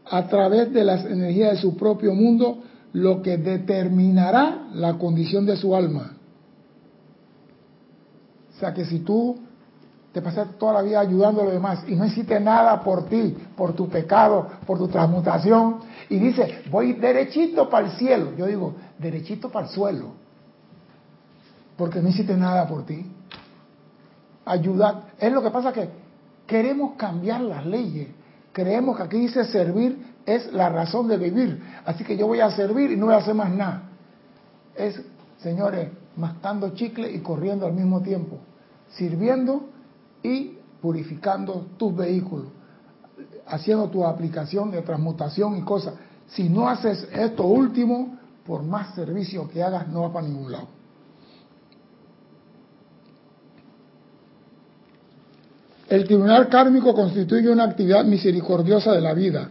[0.07, 2.63] a través de las energías de su propio mundo
[2.93, 6.17] lo que determinará la condición de su alma.
[8.55, 9.37] O sea que si tú
[10.15, 13.37] te pasas toda la vida ayudando a los demás y no hiciste nada por ti,
[13.57, 18.77] por tu pecado, por tu transmutación, y dice, voy derechito para el cielo, yo digo,
[18.97, 20.13] derechito para el suelo,
[21.77, 23.11] porque no hiciste nada por ti.
[24.45, 25.89] Ayudar, es lo que pasa que
[26.47, 28.07] queremos cambiar las leyes,
[28.53, 31.61] creemos que aquí dice servir es la razón de vivir.
[31.85, 33.83] Así que yo voy a servir y no voy a hacer más nada.
[34.77, 35.03] Es,
[35.39, 38.39] señores, mascando chicle y corriendo al mismo tiempo.
[38.91, 39.74] Sirviendo
[40.25, 42.49] y purificando tus vehículos.
[43.47, 45.95] Haciendo tu aplicación de transmutación y cosas.
[46.27, 50.69] Si no haces esto último, por más servicio que hagas, no va para ningún lado.
[55.89, 59.51] El tribunal kármico constituye una actividad misericordiosa de la vida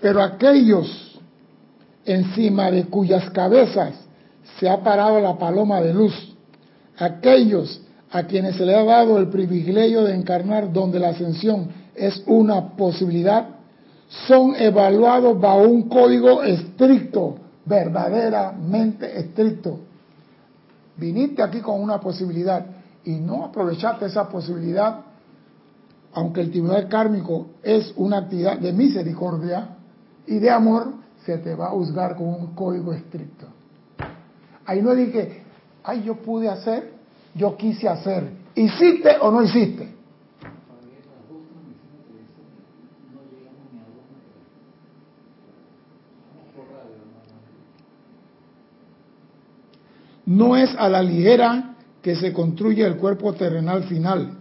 [0.00, 1.18] pero aquellos
[2.04, 3.94] encima de cuyas cabezas
[4.58, 6.36] se ha parado la paloma de luz,
[6.96, 7.80] aquellos
[8.16, 12.70] a quienes se le ha dado el privilegio de encarnar donde la ascensión es una
[12.74, 13.46] posibilidad,
[14.26, 19.80] son evaluados bajo un código estricto, verdaderamente estricto.
[20.96, 22.64] Viniste aquí con una posibilidad
[23.04, 25.00] y no aprovechaste esa posibilidad,
[26.14, 29.76] aunque el tribunal kármico es una actividad de misericordia,
[30.26, 30.94] y de amor,
[31.26, 33.46] se te va a juzgar con un código estricto.
[34.64, 35.42] Ahí no dije,
[35.84, 36.95] ay, yo pude hacer,
[37.36, 38.30] yo quise hacer.
[38.54, 39.94] ¿Hiciste o no hiciste?
[50.24, 54.38] No es a la ligera que se construye el cuerpo terrenal final,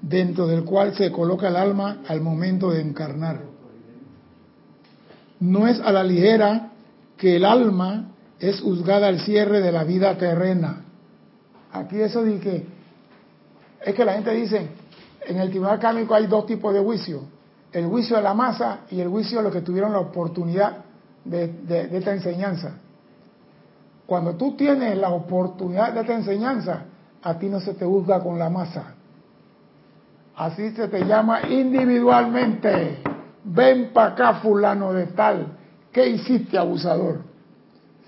[0.00, 3.42] dentro del cual se coloca el alma al momento de encarnar.
[5.40, 6.72] No es a la ligera
[7.18, 10.83] que el alma es juzgada al cierre de la vida terrena.
[11.74, 12.66] Aquí eso que
[13.84, 14.68] es que la gente dice,
[15.26, 17.22] en el tribunal kármico hay dos tipos de juicio,
[17.72, 20.84] el juicio de la masa y el juicio de los que tuvieron la oportunidad
[21.24, 22.76] de, de esta enseñanza.
[24.06, 26.84] Cuando tú tienes la oportunidad de esta enseñanza,
[27.22, 28.94] a ti no se te juzga con la masa.
[30.36, 32.98] Así se te llama individualmente.
[33.42, 35.58] Ven para acá, fulano de tal.
[35.90, 37.22] ¿Qué hiciste, abusador?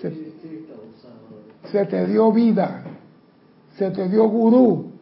[0.01, 0.13] Se,
[1.71, 2.85] se te dio vida,
[3.79, 4.93] se te dio gurú,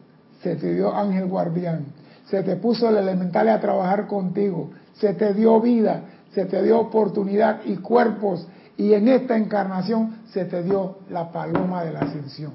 [0.41, 1.85] se te dio ángel guardián,
[2.27, 6.79] se te puso el elemental a trabajar contigo, se te dio vida, se te dio
[6.79, 12.53] oportunidad y cuerpos y en esta encarnación se te dio la paloma de la ascensión.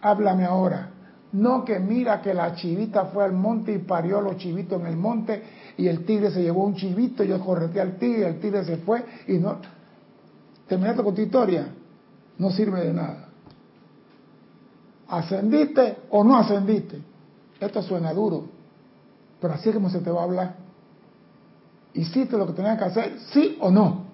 [0.00, 0.90] Háblame ahora.
[1.32, 4.96] No que mira que la chivita fue al monte y parió los chivitos en el
[4.96, 5.42] monte
[5.78, 9.02] y el tigre se llevó un chivito, yo correté al tigre, el tigre se fue
[9.26, 9.56] y no...
[10.68, 11.68] Terminaste con tu historia,
[12.38, 13.31] no sirve de nada.
[15.12, 16.98] ¿Ascendiste o no ascendiste?
[17.60, 18.46] Esto suena duro,
[19.42, 20.54] pero así es como se te va a hablar.
[21.92, 23.18] ¿Hiciste lo que tenías que hacer?
[23.30, 24.06] ¿Sí o no?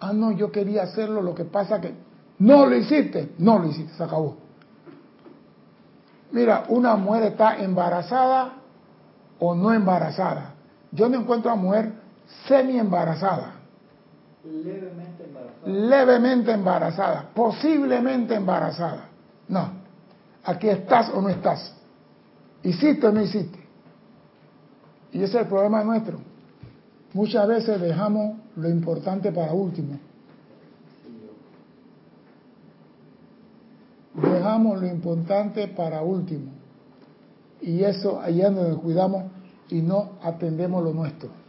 [0.00, 1.92] Ah, no, yo quería hacerlo, lo que pasa que
[2.38, 4.38] no lo hiciste, no lo hiciste, se acabó.
[6.32, 8.54] Mira, una mujer está embarazada
[9.38, 10.54] o no embarazada.
[10.92, 11.92] Yo no encuentro a mujer
[12.48, 13.56] semi embarazada.
[14.44, 15.66] Levemente embarazada.
[15.66, 19.08] Levemente embarazada, posiblemente embarazada.
[19.48, 19.70] No,
[20.44, 21.74] aquí estás o no estás.
[22.62, 23.58] ¿Hiciste o no hiciste?
[25.12, 26.18] Y ese es el problema nuestro
[27.14, 29.98] Muchas veces dejamos lo importante para último.
[34.14, 36.50] Dejamos lo importante para último.
[37.60, 39.24] Y eso allá nos cuidamos
[39.68, 41.43] y no atendemos lo nuestro.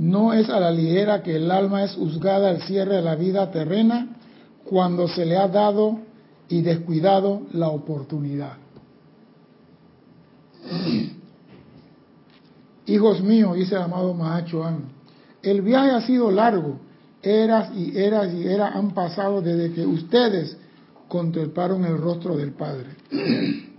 [0.00, 3.50] No es a la ligera que el alma es juzgada al cierre de la vida
[3.50, 4.16] terrena
[4.64, 5.98] cuando se le ha dado
[6.48, 8.54] y descuidado la oportunidad.
[12.86, 14.84] Hijos míos, dice el amado Mahachoan,
[15.42, 16.78] el viaje ha sido largo,
[17.22, 20.56] eras y eras y eras han pasado desde que ustedes
[21.08, 22.86] contemplaron el rostro del Padre.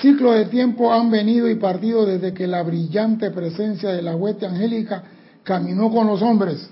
[0.00, 4.46] Ciclos de tiempo han venido y partido desde que la brillante presencia de la hueste
[4.46, 5.04] angélica
[5.42, 6.70] caminó con los hombres,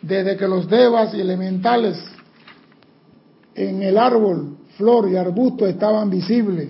[0.00, 1.98] desde que los devas y elementales
[3.54, 6.68] en el árbol, flor y arbusto estaban visibles,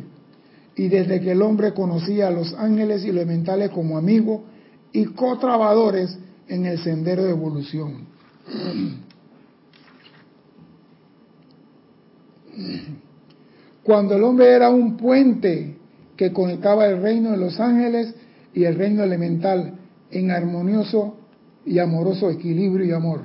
[0.76, 4.40] y desde que el hombre conocía a los ángeles y elementales como amigos
[4.92, 6.18] y cotrabadores
[6.48, 8.06] en el sendero de evolución.
[13.90, 15.74] Cuando el hombre era un puente
[16.16, 18.14] que conectaba el reino de los ángeles
[18.54, 19.72] y el reino elemental
[20.12, 21.16] en armonioso
[21.66, 23.22] y amoroso equilibrio y amor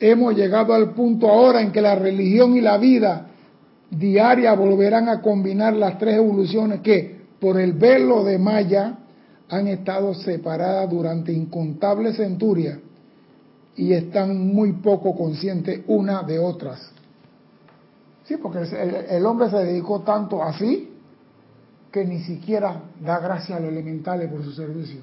[0.00, 3.28] hemos llegado al punto ahora en que la religión y la vida
[3.92, 8.98] diaria volverán a combinar las tres evoluciones que por el velo de Maya
[9.48, 12.76] han estado separadas durante incontables centurias
[13.76, 16.90] y están muy poco conscientes una de otras.
[18.24, 20.90] Sí, porque el, hombre se dedicó tanto así
[21.90, 25.00] que ni siquiera da gracias a los elementales por su servicio.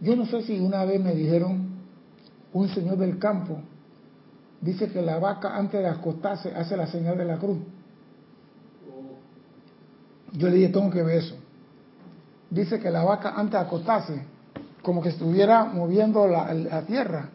[0.00, 1.74] Yo no sé si una vez me dijeron,
[2.52, 3.58] un señor del campo,
[4.60, 7.58] dice que la vaca antes de acostarse hace la señal de la cruz.
[10.32, 11.36] Yo le dije, tengo que ver eso.
[12.50, 14.22] Dice que la vaca antes de acostarse,
[14.82, 17.30] como que estuviera moviendo la, tierra,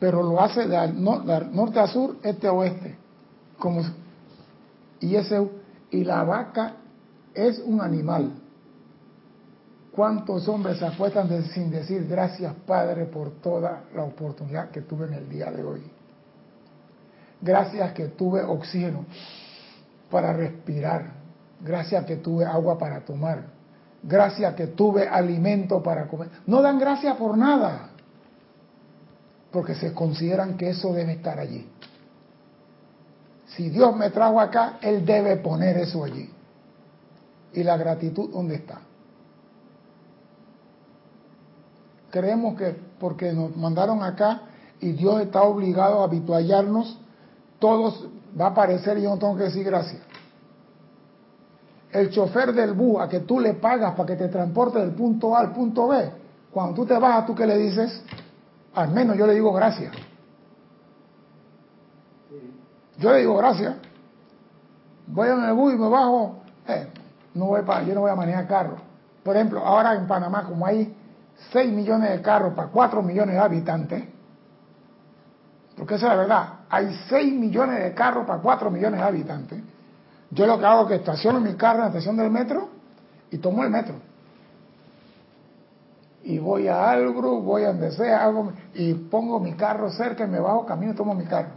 [0.00, 2.96] pero lo hace de, norte a sur, este a oeste.
[3.58, 3.82] Como,
[4.98, 5.48] y, ese,
[5.90, 6.76] y la vaca
[7.34, 8.32] es un animal
[9.92, 15.14] ¿Cuántos hombres se acuestan sin decir gracias Padre por toda la oportunidad que tuve en
[15.14, 15.82] el día de hoy?
[17.40, 19.04] Gracias que tuve oxígeno
[20.10, 21.12] para respirar.
[21.60, 23.42] Gracias que tuve agua para tomar.
[24.02, 26.30] Gracias que tuve alimento para comer.
[26.46, 27.89] No dan gracias por nada.
[29.50, 31.68] Porque se consideran que eso debe estar allí.
[33.48, 36.30] Si Dios me trajo acá, Él debe poner eso allí.
[37.52, 38.80] ¿Y la gratitud dónde está?
[42.10, 44.42] creemos que porque nos mandaron acá
[44.80, 46.98] y Dios está obligado a habituallarnos,
[47.58, 50.02] todos va a aparecer y yo no tengo que decir gracias.
[51.92, 55.34] el chofer del bus a que tú le pagas para que te transporte del punto
[55.36, 56.10] A al punto B,
[56.52, 58.02] cuando tú te vas, ¿tú qué le dices?
[58.74, 59.92] Al menos yo le digo gracias.
[62.98, 63.76] Yo le digo gracias.
[65.06, 66.42] Voy en el bus y me bajo.
[66.68, 66.86] Eh,
[67.34, 68.76] no voy para, yo no voy a manejar carro.
[69.22, 70.94] Por ejemplo, ahora en Panamá, como hay
[71.52, 74.04] 6 millones de carros para 4 millones de habitantes,
[75.76, 79.62] porque esa es la verdad, hay 6 millones de carros para 4 millones de habitantes,
[80.30, 82.68] yo lo que hago es que estaciono mi carro en la estación del metro
[83.30, 83.94] y tomo el metro.
[86.22, 90.28] Y voy a algo, voy a donde sea, hago, y pongo mi carro cerca y
[90.28, 91.52] me bajo, camino y tomo mi carro.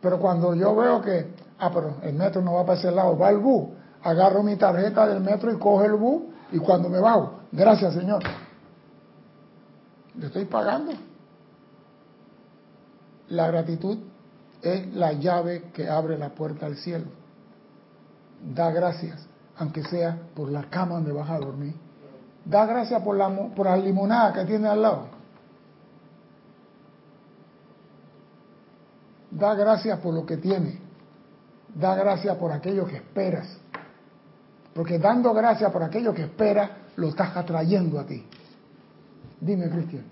[0.00, 3.30] Pero cuando yo veo que, ah, pero el metro no va para ese lado, va
[3.30, 3.68] el bus,
[4.02, 8.22] agarro mi tarjeta del metro y cojo el bus y cuando me bajo, gracias Señor,
[10.16, 10.92] le estoy pagando.
[13.28, 13.98] La gratitud
[14.62, 17.18] es la llave que abre la puerta al cielo
[18.42, 19.26] da gracias,
[19.56, 21.74] aunque sea por la cama donde vas a dormir.
[22.48, 25.06] Da gracias por la, por la limonada que tiene al lado.
[29.30, 30.78] Da gracias por lo que tiene.
[31.74, 33.58] Da gracias por aquello que esperas.
[34.72, 38.24] Porque dando gracias por aquello que esperas, lo estás atrayendo a ti.
[39.40, 40.04] Dime, Cristian.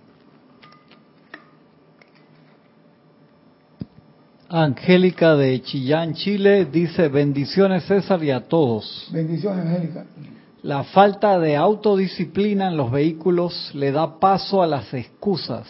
[4.49, 9.09] Angélica de Chillán, Chile, dice bendiciones César y a todos.
[9.11, 10.05] Bendiciones, Angélica.
[10.67, 15.69] La falta de autodisciplina en los vehículos le da paso a las excusas.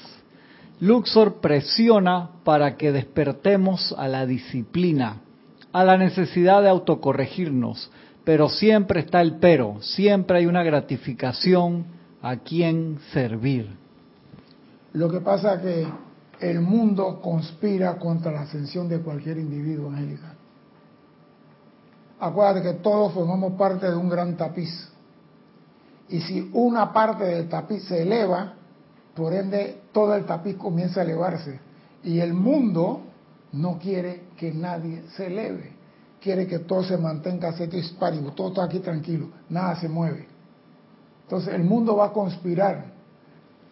[0.81, 5.21] Luxor presiona para que despertemos a la disciplina,
[5.71, 7.91] a la necesidad de autocorregirnos,
[8.25, 11.85] pero siempre está el pero, siempre hay una gratificación
[12.23, 13.69] a quien servir.
[14.95, 15.87] Lo que pasa que
[16.41, 20.36] el mundo conspira contra la ascensión de cualquier individuo, Angélica.
[22.19, 24.89] Acuérdate que todos formamos parte de un gran tapiz.
[26.09, 28.55] Y si una parte del tapiz se eleva,
[29.14, 31.59] por ende todo el tapiz comienza a elevarse.
[32.05, 33.03] Y el mundo
[33.53, 35.73] no quiere que nadie se eleve.
[36.21, 40.27] Quiere que todo se mantenga así y todo está aquí tranquilo, nada se mueve.
[41.25, 42.87] Entonces el mundo va a conspirar.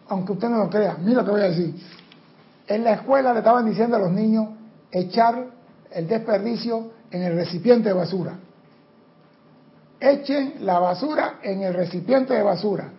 [0.07, 1.75] Aunque usted no lo crea, mira lo que voy a decir
[2.67, 4.49] en la escuela le estaban diciendo a los niños
[4.91, 5.47] echar
[5.91, 8.33] el desperdicio en el recipiente de basura.
[9.99, 12.89] Echen la basura en el recipiente de basura.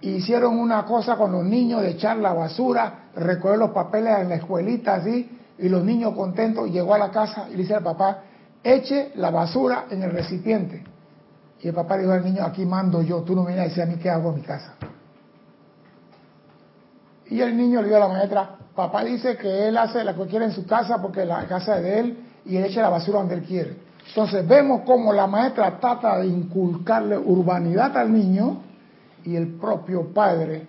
[0.00, 4.36] Hicieron una cosa con los niños de echar la basura, recoger los papeles en la
[4.36, 8.22] escuelita así, y los niños contentos, llegó a la casa y le dice al papá,
[8.64, 10.82] eche la basura en el recipiente.
[11.60, 13.68] Y el papá le dijo al niño, aquí mando yo, tú no me vienes a
[13.68, 14.74] decir a mí qué hago en mi casa.
[17.26, 20.26] Y el niño le dijo a la maestra, papá dice que él hace la que
[20.26, 23.20] quiere en su casa porque la casa es de él y él echa la basura
[23.20, 23.76] donde él quiere.
[24.08, 28.58] Entonces vemos como la maestra trata de inculcarle urbanidad al niño
[29.24, 30.66] y el propio padre,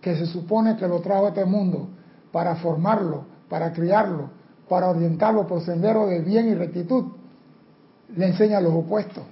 [0.00, 1.88] que se supone que lo trajo a este mundo
[2.32, 4.30] para formarlo, para criarlo,
[4.68, 7.04] para orientarlo por sendero de bien y rectitud,
[8.16, 9.24] le enseña los opuestos.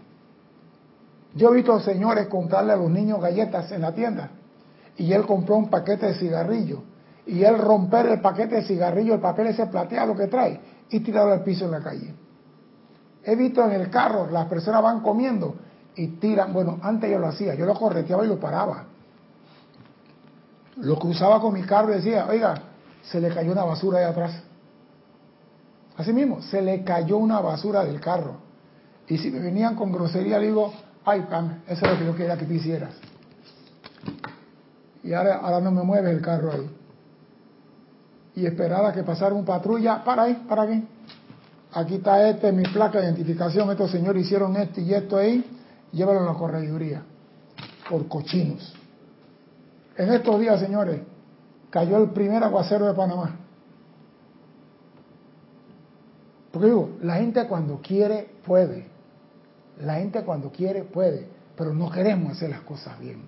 [1.35, 4.31] Yo he visto señores comprarle a los niños galletas en la tienda
[4.97, 6.81] y él compró un paquete de cigarrillos
[7.27, 10.61] y él romper el paquete de cigarrillos, el papel ese plateado que trae
[10.91, 12.15] y tirarlo al piso en la calle.
[13.25, 15.57] He visto en el carro, las personas van comiendo
[15.95, 18.85] y tiran, bueno, antes yo lo hacía, yo lo correteaba y lo paraba.
[20.77, 22.55] Lo cruzaba con mi carro y decía, oiga,
[23.03, 24.43] se le cayó una basura de atrás.
[25.97, 28.37] Así mismo, se le cayó una basura del carro.
[29.09, 30.73] Y si me venían con grosería, le digo,
[31.05, 32.95] ay, Pam, eso es lo que yo quería que tú hicieras
[35.09, 36.71] y ahora, ahora no me mueve el carro ahí.
[38.39, 40.87] Y esperar a que pasara un patrulla, para ahí, para aquí.
[41.73, 45.45] Aquí está este, mi placa de identificación, estos señores hicieron esto y esto ahí,
[45.91, 47.03] llévalo a la corregiduría,
[47.91, 48.75] por cochinos.
[49.97, 51.01] En estos días, señores,
[51.69, 53.37] cayó el primer aguacero de Panamá.
[56.53, 58.87] Porque digo, la gente cuando quiere puede.
[59.81, 61.27] La gente cuando quiere puede,
[61.57, 63.23] pero no queremos hacer las cosas bien.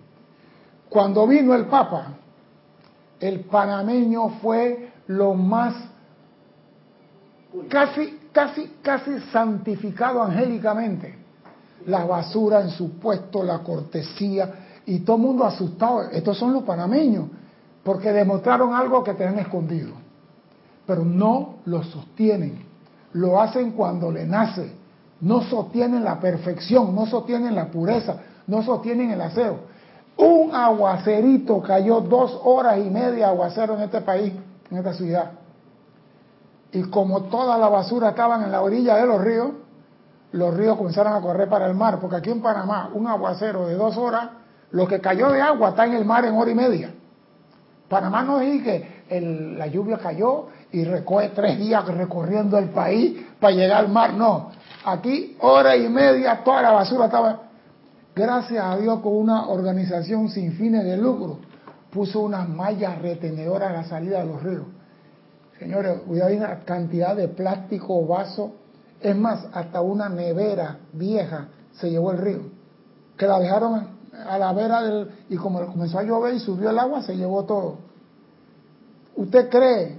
[0.89, 2.15] Cuando vino el Papa,
[3.21, 5.75] el panameño fue lo más
[7.69, 11.19] casi, casi, casi santificado angélicamente.
[11.87, 16.03] La basura en su puesto, la cortesía, y todo el mundo asustado.
[16.11, 17.27] Estos son los panameños,
[17.83, 19.95] porque demostraron algo que tenían escondido.
[20.87, 22.65] Pero no lo sostienen.
[23.15, 24.73] Lo hacen cuando le nace.
[25.21, 29.59] No sostienen la perfección, no sostienen la pureza, no sostienen el aseo.
[30.17, 34.33] Un aguacerito cayó dos horas y media aguacero en este país,
[34.71, 35.33] en esta ciudad.
[36.73, 39.51] Y como toda la basura estaban en la orilla de los ríos,
[40.33, 43.75] los ríos comenzaron a correr para el mar, porque aquí en Panamá un aguacero de
[43.75, 44.31] dos horas,
[44.71, 46.95] lo que cayó de agua está en el mar en hora y media.
[47.89, 49.01] Panamá no es que
[49.57, 54.53] la lluvia cayó y recoge tres días recorriendo el país para llegar al mar, no.
[54.85, 57.41] Aquí hora y media toda la basura estaba,
[58.15, 61.41] gracias a Dios con una organización sin fines de lucro,
[61.91, 64.67] puso unas mallas retenedoras a la salida de los ríos.
[65.59, 68.55] Señores, hay una cantidad de plástico, vaso,
[69.01, 72.41] es más, hasta una nevera vieja se llevó el río,
[73.17, 73.89] que la dejaron
[74.27, 75.11] a la vera del...
[75.29, 77.79] y como comenzó a llover y subió el agua, se llevó todo.
[79.17, 79.99] ¿Usted cree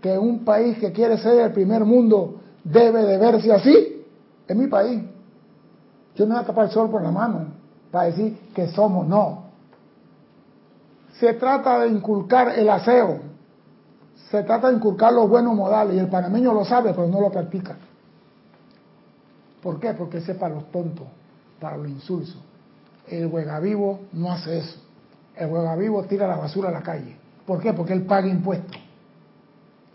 [0.00, 4.04] que un país que quiere ser el primer mundo debe de verse así?
[4.46, 5.02] Es mi país.
[6.14, 7.48] Yo no voy a tapar el sol por la mano
[7.90, 9.45] para decir que somos, no.
[11.20, 13.20] Se trata de inculcar el aseo,
[14.30, 17.30] se trata de inculcar los buenos modales y el panameño lo sabe, pero no lo
[17.30, 17.76] practica.
[19.62, 19.94] ¿Por qué?
[19.94, 21.06] Porque ese es para los tontos,
[21.60, 22.40] para los insulsos.
[23.08, 24.78] El huegavivo no hace eso.
[25.36, 27.16] El huegavivo tira la basura a la calle.
[27.46, 27.72] ¿Por qué?
[27.72, 28.76] Porque él paga impuestos.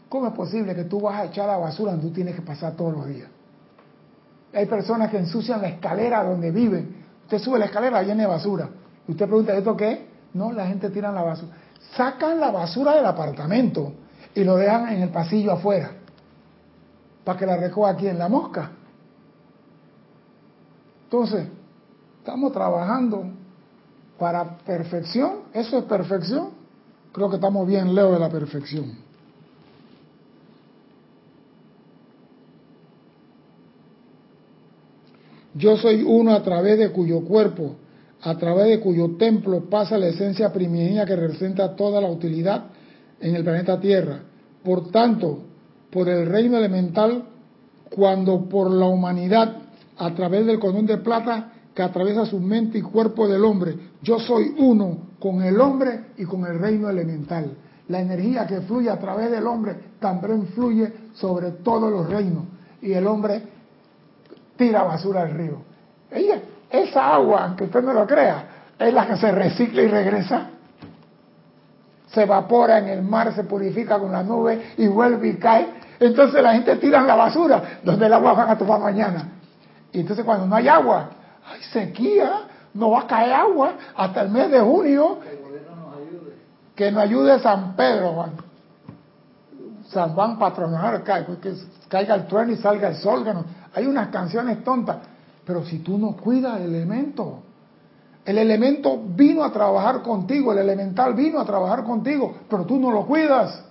[0.10, 2.74] ¿Cómo es posible que tú vas a echar la basura donde tú tienes que pasar
[2.76, 3.30] todos los días?
[4.54, 6.96] Hay personas que ensucian la escalera donde viven.
[7.24, 8.70] Usted sube la escalera, llena de basura.
[9.08, 10.11] Y usted pregunta, ¿esto qué?
[10.34, 11.52] No, la gente tira la basura.
[11.96, 13.94] Sacan la basura del apartamento
[14.34, 15.92] y lo dejan en el pasillo afuera.
[17.24, 18.72] Para que la recoja aquí en la mosca.
[21.04, 21.48] Entonces,
[22.20, 23.26] estamos trabajando
[24.18, 25.40] para perfección.
[25.54, 26.52] ¿Eso es perfección?
[27.12, 28.98] Creo que estamos bien lejos de la perfección.
[35.54, 37.76] Yo soy uno a través de cuyo cuerpo,
[38.24, 42.66] a través de cuyo templo pasa la esencia primigenia que representa toda la utilidad
[43.20, 44.20] en el planeta Tierra.
[44.64, 45.40] Por tanto,
[45.92, 47.26] por el reino elemental,
[47.90, 49.58] cuando por la humanidad,
[49.98, 54.20] a través del cordón de plata que atraviesa su mente y cuerpo del hombre, yo
[54.20, 57.52] soy uno con el hombre y con el reino elemental.
[57.88, 62.46] La energía que fluye a través del hombre también fluye sobre todos los reinos.
[62.82, 63.42] Y el hombre
[64.58, 65.58] tira basura al río.
[66.10, 66.42] Ella,
[66.72, 68.46] esa agua, aunque usted no lo crea,
[68.80, 70.48] es la que se recicla y regresa.
[72.08, 75.68] Se evapora en el mar, se purifica con la nube y vuelve y cae.
[76.00, 79.30] Entonces la gente tira la basura donde el agua van a tomar mañana.
[79.92, 81.10] Y entonces cuando no hay agua,
[81.46, 85.20] hay sequía, no va a caer agua hasta el mes de junio.
[86.76, 88.32] Que nos ayude San Pedro, Juan.
[89.90, 91.54] San Juan patronal, que
[91.90, 93.24] caiga el trueno y salga el sol.
[93.24, 93.34] Que
[93.74, 94.98] hay unas canciones tontas,
[95.46, 97.40] pero si tú no cuidas el elemento,
[98.26, 102.92] el elemento vino a trabajar contigo, el elemental vino a trabajar contigo, pero tú no
[102.92, 103.64] lo cuidas.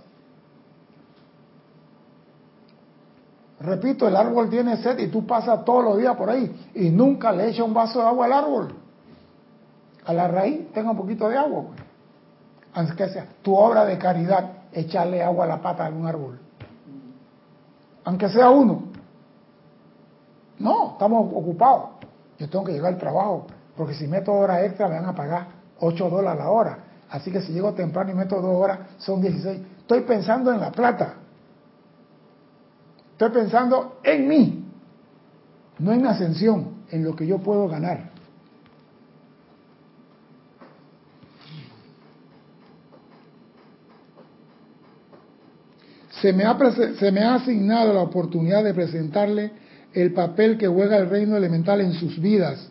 [3.61, 7.31] Repito, el árbol tiene sed y tú pasas todos los días por ahí y nunca
[7.31, 8.75] le echas un vaso de agua al árbol.
[10.07, 11.65] A la raíz tenga un poquito de agua.
[11.69, 11.81] Pues.
[12.73, 16.41] Aunque sea tu obra de caridad, echarle agua a la pata de algún árbol.
[18.05, 18.90] Aunque sea uno.
[20.61, 21.91] No, estamos ocupados.
[22.39, 23.47] Yo tengo que llegar al trabajo,
[23.77, 25.49] porque si meto horas extra me van a pagar
[25.81, 26.79] 8 dólares la hora.
[27.09, 29.61] Así que si llego temprano y meto dos horas, son 16.
[29.81, 31.15] Estoy pensando en la plata.
[33.13, 34.65] Estoy pensando en mí,
[35.79, 38.11] no en ascensión, en lo que yo puedo ganar.
[46.21, 46.57] Se me, ha,
[46.99, 49.53] se me ha asignado la oportunidad de presentarle
[49.93, 52.71] el papel que juega el reino elemental en sus vidas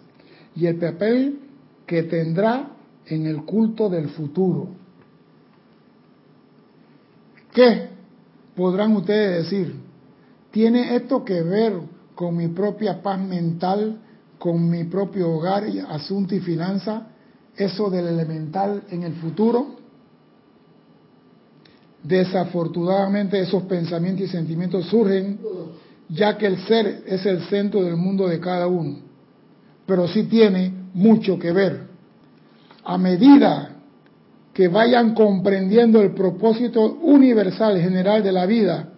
[0.55, 1.39] y el papel
[1.85, 2.71] que tendrá
[3.05, 4.69] en el culto del futuro.
[7.53, 7.89] ¿Qué
[8.55, 9.73] podrán ustedes decir?
[10.51, 11.73] ¿Tiene esto que ver
[12.15, 13.99] con mi propia paz mental,
[14.37, 17.07] con mi propio hogar, asunto y finanza?
[17.55, 19.75] ¿Eso del elemental en el futuro?
[22.03, 25.39] Desafortunadamente esos pensamientos y sentimientos surgen
[26.09, 28.97] ya que el ser es el centro del mundo de cada uno,
[29.85, 31.87] pero sí tiene mucho que ver.
[32.83, 33.75] A medida
[34.53, 38.89] que vayan comprendiendo el propósito universal general de la vida,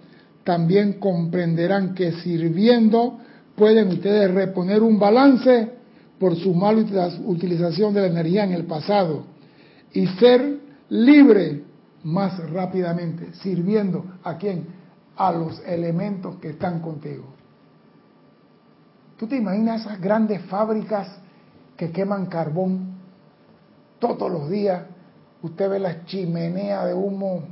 [0.43, 3.19] también comprenderán que sirviendo
[3.55, 5.69] pueden ustedes reponer un balance
[6.17, 6.83] por su mala
[7.25, 9.25] utilización de la energía en el pasado
[9.93, 10.59] y ser
[10.89, 11.63] libre
[12.03, 14.80] más rápidamente, sirviendo a quien
[15.27, 17.25] a los elementos que están contigo.
[19.17, 21.07] ¿Tú te imaginas esas grandes fábricas
[21.77, 22.95] que queman carbón
[23.99, 24.81] todos los días?
[25.43, 27.43] Usted ve la chimenea de humo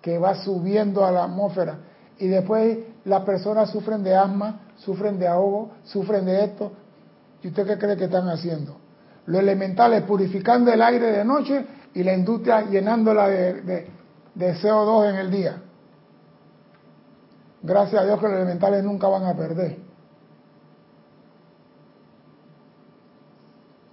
[0.00, 1.78] que va subiendo a la atmósfera
[2.18, 6.70] y después las personas sufren de asma, sufren de ahogo, sufren de esto.
[7.42, 8.76] ¿Y usted qué cree que están haciendo?
[9.26, 13.90] Los elementales purificando el aire de noche y la industria llenándola de,
[14.34, 15.62] de CO2 en el día.
[17.62, 19.78] Gracias a Dios que los elementales nunca van a perder.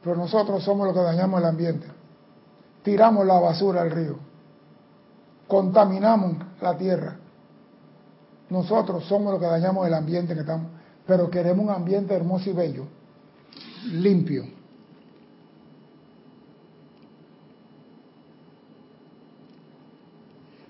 [0.03, 1.87] Pero nosotros somos los que dañamos el ambiente.
[2.83, 4.17] Tiramos la basura al río.
[5.47, 7.17] Contaminamos la tierra.
[8.49, 10.71] Nosotros somos los que dañamos el ambiente que estamos.
[11.05, 12.85] Pero queremos un ambiente hermoso y bello.
[13.91, 14.58] Limpio.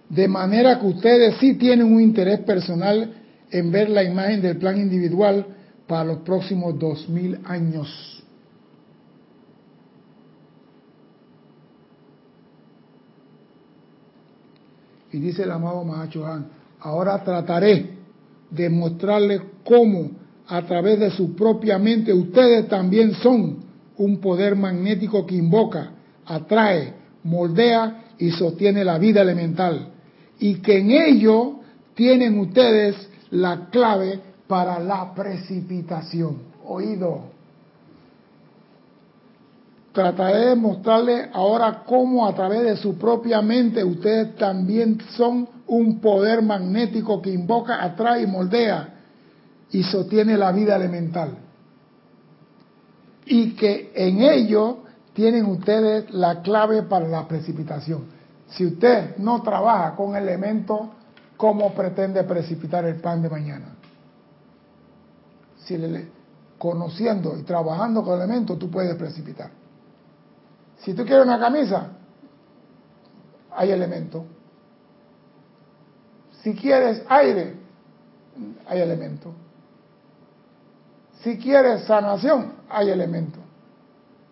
[0.10, 3.14] De manera que ustedes sí tienen un interés personal
[3.52, 5.46] en ver la imagen del plan individual
[5.88, 8.24] para los próximos dos mil años.
[15.12, 16.26] Y dice el amado Mahacho
[16.82, 17.98] ahora trataré
[18.52, 20.12] de mostrarles cómo
[20.48, 23.58] a través de su propia mente ustedes también son
[23.98, 25.92] un poder magnético que invoca,
[26.26, 26.94] atrae,
[27.24, 29.94] moldea y sostiene la vida elemental.
[30.40, 31.60] Y que en ello
[31.94, 32.96] tienen ustedes
[33.32, 36.38] la clave para la precipitación.
[36.66, 37.40] Oído
[39.92, 46.00] trataré de mostrarles ahora cómo a través de su propia mente ustedes también son un
[46.00, 48.94] poder magnético que invoca, atrae y moldea
[49.72, 51.32] y sostiene la vida elemental.
[53.26, 54.80] Y que en ello
[55.14, 58.19] tienen ustedes la clave para la precipitación.
[58.52, 60.82] Si usted no trabaja con elementos,
[61.38, 63.76] ¿cómo pretende precipitar el pan de mañana?
[65.58, 66.10] Si le,
[66.58, 69.52] conociendo y trabajando con elementos, tú puedes precipitar.
[70.80, 71.90] Si tú quieres una camisa,
[73.56, 74.26] hay elemento.
[76.42, 77.56] Si quieres aire,
[78.68, 79.34] hay elemento.
[81.22, 83.40] Si quieres sanación, hay elemento.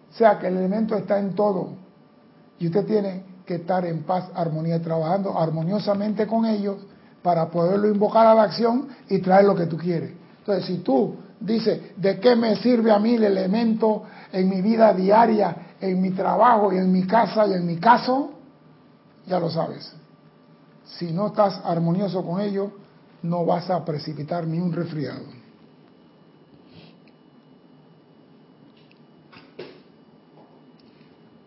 [0.10, 1.72] O sea que el elemento está en todo.
[2.60, 6.78] Y usted tiene que estar en paz, armonía, trabajando armoniosamente con ellos
[7.24, 10.12] para poderlo invocar a la acción y traer lo que tú quieres.
[10.40, 14.94] Entonces, si tú dices, ¿de qué me sirve a mí el elemento en mi vida
[14.94, 18.32] diaria en mi trabajo y en mi casa y en mi caso,
[19.26, 19.94] ya lo sabes.
[20.86, 22.72] Si no estás armonioso con ello,
[23.24, 25.26] no vas a precipitar ni un resfriado.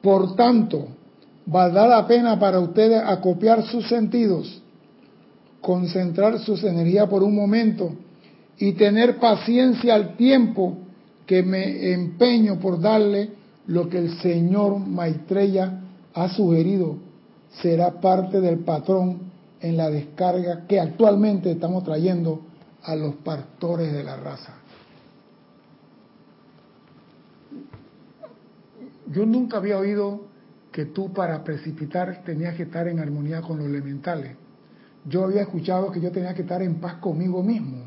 [0.03, 0.88] Por tanto,
[1.51, 4.62] valdrá la pena para ustedes acopiar sus sentidos,
[5.61, 7.92] concentrar sus energías por un momento
[8.59, 10.78] y tener paciencia al tiempo
[11.26, 13.30] que me empeño por darle
[13.66, 15.80] lo que el señor Maitreya
[16.14, 17.11] ha sugerido
[17.62, 19.30] será parte del patrón
[19.61, 22.40] en la descarga que actualmente estamos trayendo
[22.82, 24.55] a los pastores de la raza.
[29.12, 30.30] Yo nunca había oído
[30.72, 34.36] que tú para precipitar tenías que estar en armonía con los elementales.
[35.04, 37.86] Yo había escuchado que yo tenía que estar en paz conmigo mismo.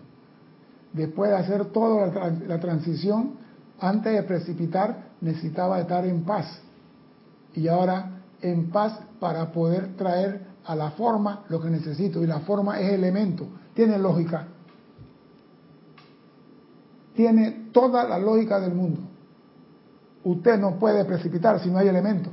[0.91, 2.07] Después de hacer toda
[2.47, 3.35] la, transición,
[3.79, 6.59] antes de precipitar, necesitaba estar en paz.
[7.53, 12.21] Y ahora en paz para poder traer a la forma lo que necesito.
[12.23, 13.47] Y la forma es elemento.
[13.73, 14.47] Tiene lógica.
[17.15, 19.01] Tiene toda la lógica del mundo.
[20.23, 22.29] Usted no puede precipitar si no hay elemento.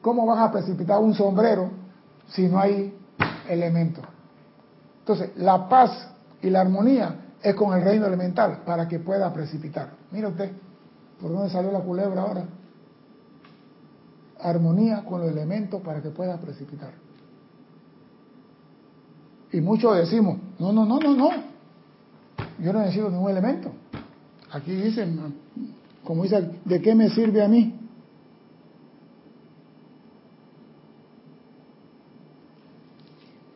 [0.00, 1.70] ¿Cómo vas a precipitar un sombrero
[2.28, 2.96] si no hay
[3.48, 4.00] elemento?
[5.00, 6.10] Entonces, la paz
[6.42, 9.90] y la armonía es con el reino elemental para que pueda precipitar.
[10.10, 10.52] Mira usted.
[11.20, 12.44] ¿Por dónde salió la culebra ahora?
[14.40, 16.92] Armonía con los elementos para que pueda precipitar.
[19.52, 21.30] Y muchos decimos, no, no, no, no, no.
[22.60, 23.72] Yo no necesito ningún elemento.
[24.52, 25.34] Aquí dicen,
[26.04, 27.77] como dice, ¿de qué me sirve a mí?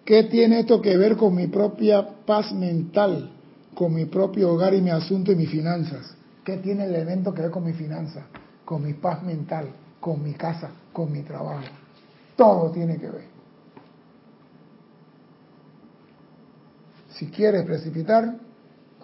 [0.05, 3.31] ¿Qué tiene esto que ver con mi propia paz mental,
[3.75, 6.15] con mi propio hogar y mi asunto y mis finanzas?
[6.45, 8.27] ¿Qué tiene el elemento que ver con mi finanza,
[8.65, 9.69] con mi paz mental,
[10.01, 11.65] con mi casa, con mi trabajo?
[12.37, 13.33] Todo tiene que ver.
[17.11, 18.35] Si quieres precipitar,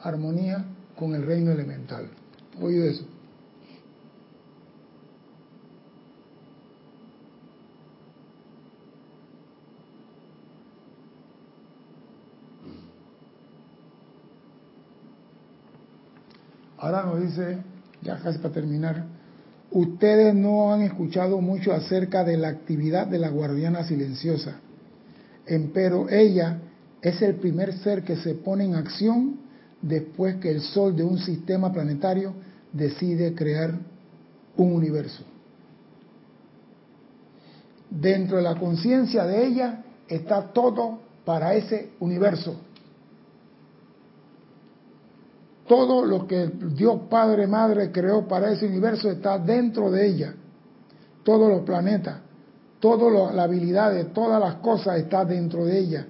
[0.02, 0.64] armonía
[0.96, 2.08] con el reino elemental.
[2.60, 3.04] Oído eso.
[16.78, 17.58] Ahora nos dice,
[18.02, 19.04] ya casi para terminar,
[19.70, 24.60] ustedes no han escuchado mucho acerca de la actividad de la guardiana silenciosa,
[25.46, 26.58] empero ella
[27.02, 29.40] es el primer ser que se pone en acción
[29.82, 32.34] después que el Sol de un sistema planetario
[32.72, 33.74] decide crear
[34.56, 35.22] un universo.
[37.90, 42.60] Dentro de la conciencia de ella está todo para ese universo.
[45.68, 50.34] Todo lo que Dios Padre Madre creó para ese universo está dentro de ella.
[51.22, 52.20] Todos los planetas,
[52.80, 56.06] todas las habilidades, todas las cosas están dentro de ella.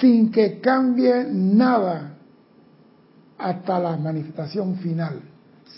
[0.00, 2.14] Sin que cambie nada
[3.38, 5.20] hasta la manifestación final.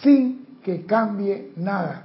[0.03, 2.05] Sin que cambie nada.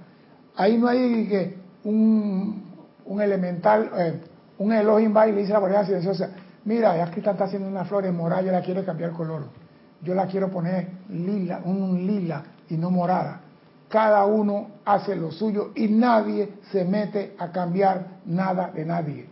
[0.56, 2.64] Ahí no hay que un,
[3.06, 4.22] un elemental, eh,
[4.58, 6.30] un Elohim va y le dice a la guardia silenciosa,
[6.64, 9.59] mira, aquí está haciendo una flor morada, yo la quiero cambiar color.
[10.02, 13.42] Yo la quiero poner lila, un lila y no morada.
[13.90, 19.28] Cada uno hace lo suyo y nadie se mete a cambiar nada de nadie.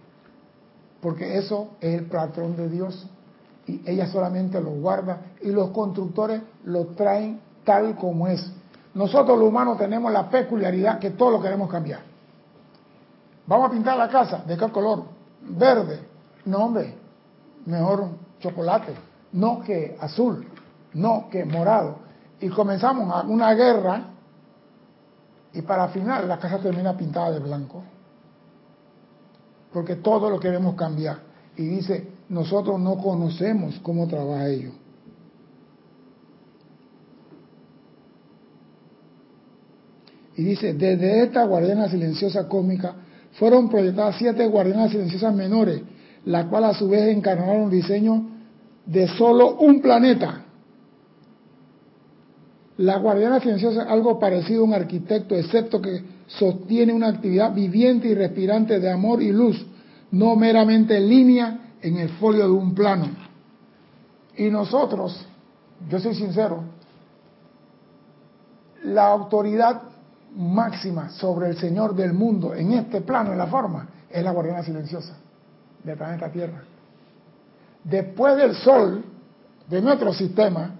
[1.01, 3.07] Porque eso es el patrón de Dios
[3.67, 8.51] y ella solamente lo guarda y los constructores lo traen tal como es.
[8.93, 11.99] Nosotros los humanos tenemos la peculiaridad que todo lo queremos cambiar.
[13.45, 15.03] Vamos a pintar la casa, ¿de qué color?
[15.41, 15.99] Verde.
[16.45, 16.95] No, hombre,
[17.65, 18.07] mejor
[18.39, 18.93] chocolate.
[19.33, 20.47] No que azul,
[20.93, 21.99] no que morado.
[22.39, 24.13] Y comenzamos una guerra
[25.53, 27.83] y para final la casa termina pintada de blanco.
[29.73, 31.19] Porque todo lo queremos cambiar.
[31.55, 34.71] Y dice, nosotros no conocemos cómo trabaja ello.
[40.35, 42.93] Y dice, desde esta guardiana silenciosa cósmica
[43.33, 45.81] fueron proyectadas siete guardianas silenciosas menores,
[46.25, 48.36] la cual a su vez encarnaron un diseño
[48.87, 50.43] de solo un planeta.
[52.77, 58.07] La guardiana silenciosa es algo parecido a un arquitecto, excepto que sostiene una actividad viviente
[58.07, 59.65] y respirante de amor y luz,
[60.11, 63.09] no meramente en línea en el folio de un plano.
[64.35, 65.25] Y nosotros,
[65.89, 66.63] yo soy sincero,
[68.83, 69.81] la autoridad
[70.35, 74.63] máxima sobre el Señor del mundo en este plano, en la forma, es la guardiana
[74.63, 75.17] silenciosa
[75.83, 76.76] del planeta Tierra.
[77.89, 79.03] Después del Sol,
[79.69, 80.75] de nuestro sistema,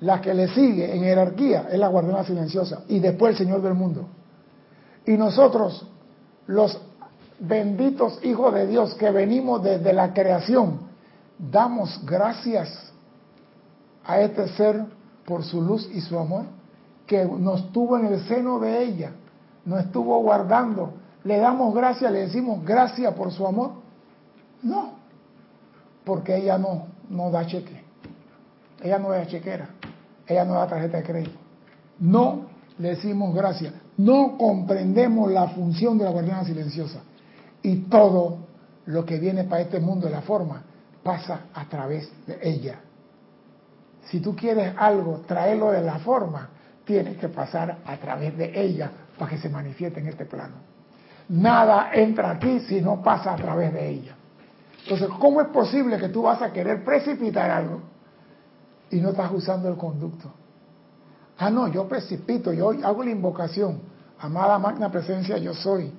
[0.00, 3.74] la que le sigue en jerarquía es la guardiana silenciosa y después el Señor del
[3.74, 4.06] mundo.
[5.06, 5.86] Y nosotros,
[6.46, 6.80] los
[7.40, 10.80] benditos hijos de Dios que venimos desde la creación,
[11.38, 12.92] damos gracias
[14.04, 14.84] a este ser
[15.24, 16.44] por su luz y su amor
[17.06, 19.12] que nos tuvo en el seno de ella,
[19.64, 20.94] nos estuvo guardando.
[21.24, 23.72] Le damos gracias, le decimos gracias por su amor.
[24.62, 25.03] No,
[26.04, 27.82] porque ella no, no da cheque.
[28.82, 29.68] Ella no da chequera.
[30.26, 31.38] Ella no da tarjeta de crédito.
[31.98, 32.46] No
[32.78, 33.72] le decimos gracias.
[33.96, 37.00] No comprendemos la función de la guardiana silenciosa.
[37.62, 38.38] Y todo
[38.86, 40.62] lo que viene para este mundo de la forma
[41.02, 42.80] pasa a través de ella.
[44.06, 46.50] Si tú quieres algo, traerlo de la forma,
[46.84, 50.56] tiene que pasar a través de ella para que se manifieste en este plano.
[51.28, 54.16] Nada entra aquí si no pasa a través de ella.
[54.84, 57.80] Entonces, ¿cómo es posible que tú vas a querer precipitar algo
[58.90, 60.30] y no estás usando el conducto?
[61.38, 63.80] Ah, no, yo precipito, yo hago la invocación.
[64.20, 65.90] Amada magna presencia, yo soy.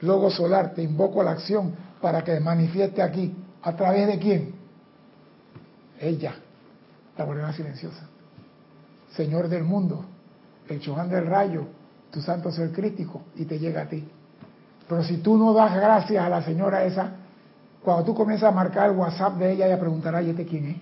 [0.00, 3.34] Logo solar, te invoco la acción para que manifieste aquí.
[3.62, 4.54] ¿A través de quién?
[6.00, 6.36] Ella,
[7.16, 8.06] la guardiana silenciosa.
[9.10, 10.04] Señor del mundo,
[10.68, 11.66] el Chohan del rayo,
[12.12, 14.08] tu santo ser crítico, y te llega a ti.
[14.88, 17.16] Pero si tú no das gracias a la señora esa,
[17.82, 20.76] cuando tú comienzas a marcar el WhatsApp de ella, ella preguntará, ¿y este quién es?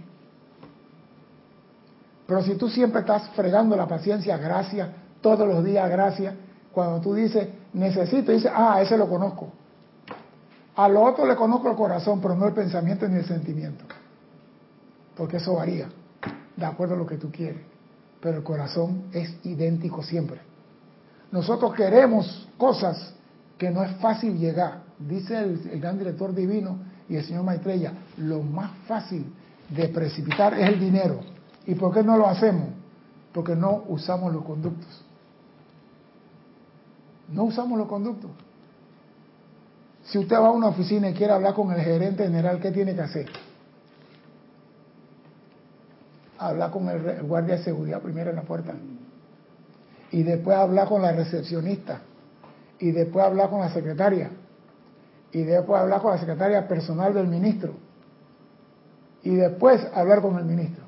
[2.26, 4.88] Pero si tú siempre estás fregando la paciencia, gracias,
[5.20, 6.34] todos los días, gracias,
[6.72, 9.52] cuando tú dices, necesito, dices, ah, ese lo conozco.
[10.74, 13.84] A lo otro le conozco el corazón, pero no el pensamiento ni el sentimiento.
[15.16, 15.88] Porque eso varía,
[16.56, 17.76] de acuerdo a lo que tú quieres
[18.26, 20.40] pero el corazón es idéntico siempre.
[21.30, 23.14] Nosotros queremos cosas
[23.58, 24.82] que no es fácil llegar.
[24.98, 26.76] Dice el, gran director divino
[27.08, 29.32] y el señor Maitreya, lo más fácil
[29.68, 31.20] de precipitar es el dinero.
[31.66, 32.68] ¿Y por qué no lo hacemos?
[33.32, 35.04] Porque no usamos los conductos.
[37.28, 38.30] No usamos los conductos.
[40.04, 42.94] Si usted va a una oficina y quiere hablar con el gerente general, ¿qué tiene
[42.94, 43.26] que hacer?
[46.38, 48.74] hablar con el, guardia de seguridad primero en la puerta.
[50.10, 52.00] Y después hablar con la recepcionista.
[52.78, 54.30] Y después hablar con la secretaria.
[55.32, 57.74] Y después hablar con la secretaria personal del ministro.
[59.22, 60.84] Y después hablar con el ministro.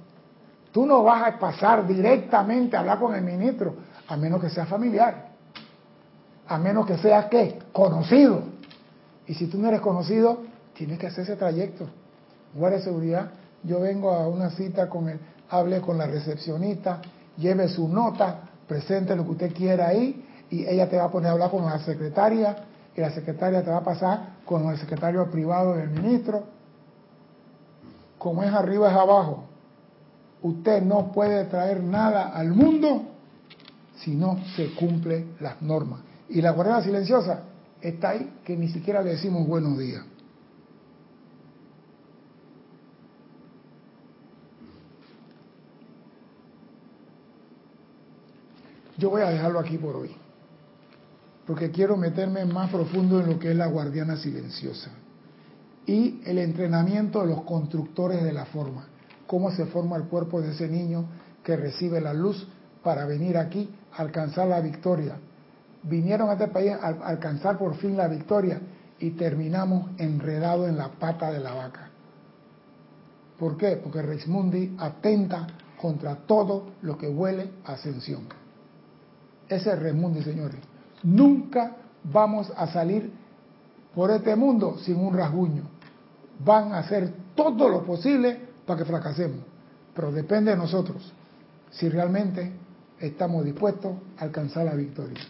[0.73, 3.75] Tú no vas a pasar directamente a hablar con el ministro,
[4.07, 5.29] a menos que sea familiar.
[6.47, 7.59] A menos que sea, ¿qué?
[7.73, 8.43] Conocido.
[9.27, 10.43] Y si tú no eres conocido,
[10.75, 11.87] tienes que hacer ese trayecto.
[12.55, 13.31] guardia de seguridad,
[13.63, 15.19] yo vengo a una cita con él,
[15.51, 17.03] hable con la recepcionista,
[17.37, 21.31] lleve su nota, presente lo que usted quiera ahí y ella te va a poner
[21.31, 22.57] a hablar con la secretaria
[22.97, 26.45] y la secretaria te va a pasar con el secretario privado del ministro.
[28.19, 29.45] Como es arriba es abajo.
[30.43, 33.03] Usted no puede traer nada al mundo
[33.97, 36.01] si no se cumple las normas.
[36.29, 37.43] Y la guardia silenciosa
[37.81, 40.05] está ahí que ni siquiera le decimos buenos días.
[48.99, 50.11] Yo voy a dejarlo aquí por hoy,
[51.49, 54.91] porque quiero meterme más profundo en lo que es la guardiana silenciosa
[55.87, 58.87] y el entrenamiento de los constructores de la forma,
[59.27, 61.07] cómo se forma el cuerpo de ese niño
[61.43, 62.47] que recibe la luz
[62.83, 65.17] para venir aquí a alcanzar la victoria.
[65.85, 68.61] Vinieron a este país a alcanzar por fin la victoria
[68.99, 71.89] y terminamos enredados en la pata de la vaca.
[73.39, 73.81] ¿Por qué?
[73.83, 75.47] Porque Mundi atenta
[75.81, 78.25] contra todo lo que huele a ascensión.
[79.49, 80.61] Ese es Reismundi, señores.
[81.03, 83.11] Nunca vamos a salir
[83.95, 85.63] por este mundo sin un rasguño.
[86.45, 89.41] Van a hacer todo lo posible para que fracasemos.
[89.95, 91.13] Pero depende de nosotros
[91.71, 92.53] si realmente
[93.01, 95.21] estamos dispuestos a alcanzar la victoria.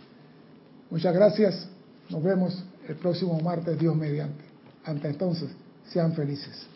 [0.91, 1.69] Muchas gracias.
[2.11, 4.45] Nos vemos el próximo martes, Dios mediante.
[4.85, 5.51] Hasta entonces,
[5.85, 6.67] sean felices.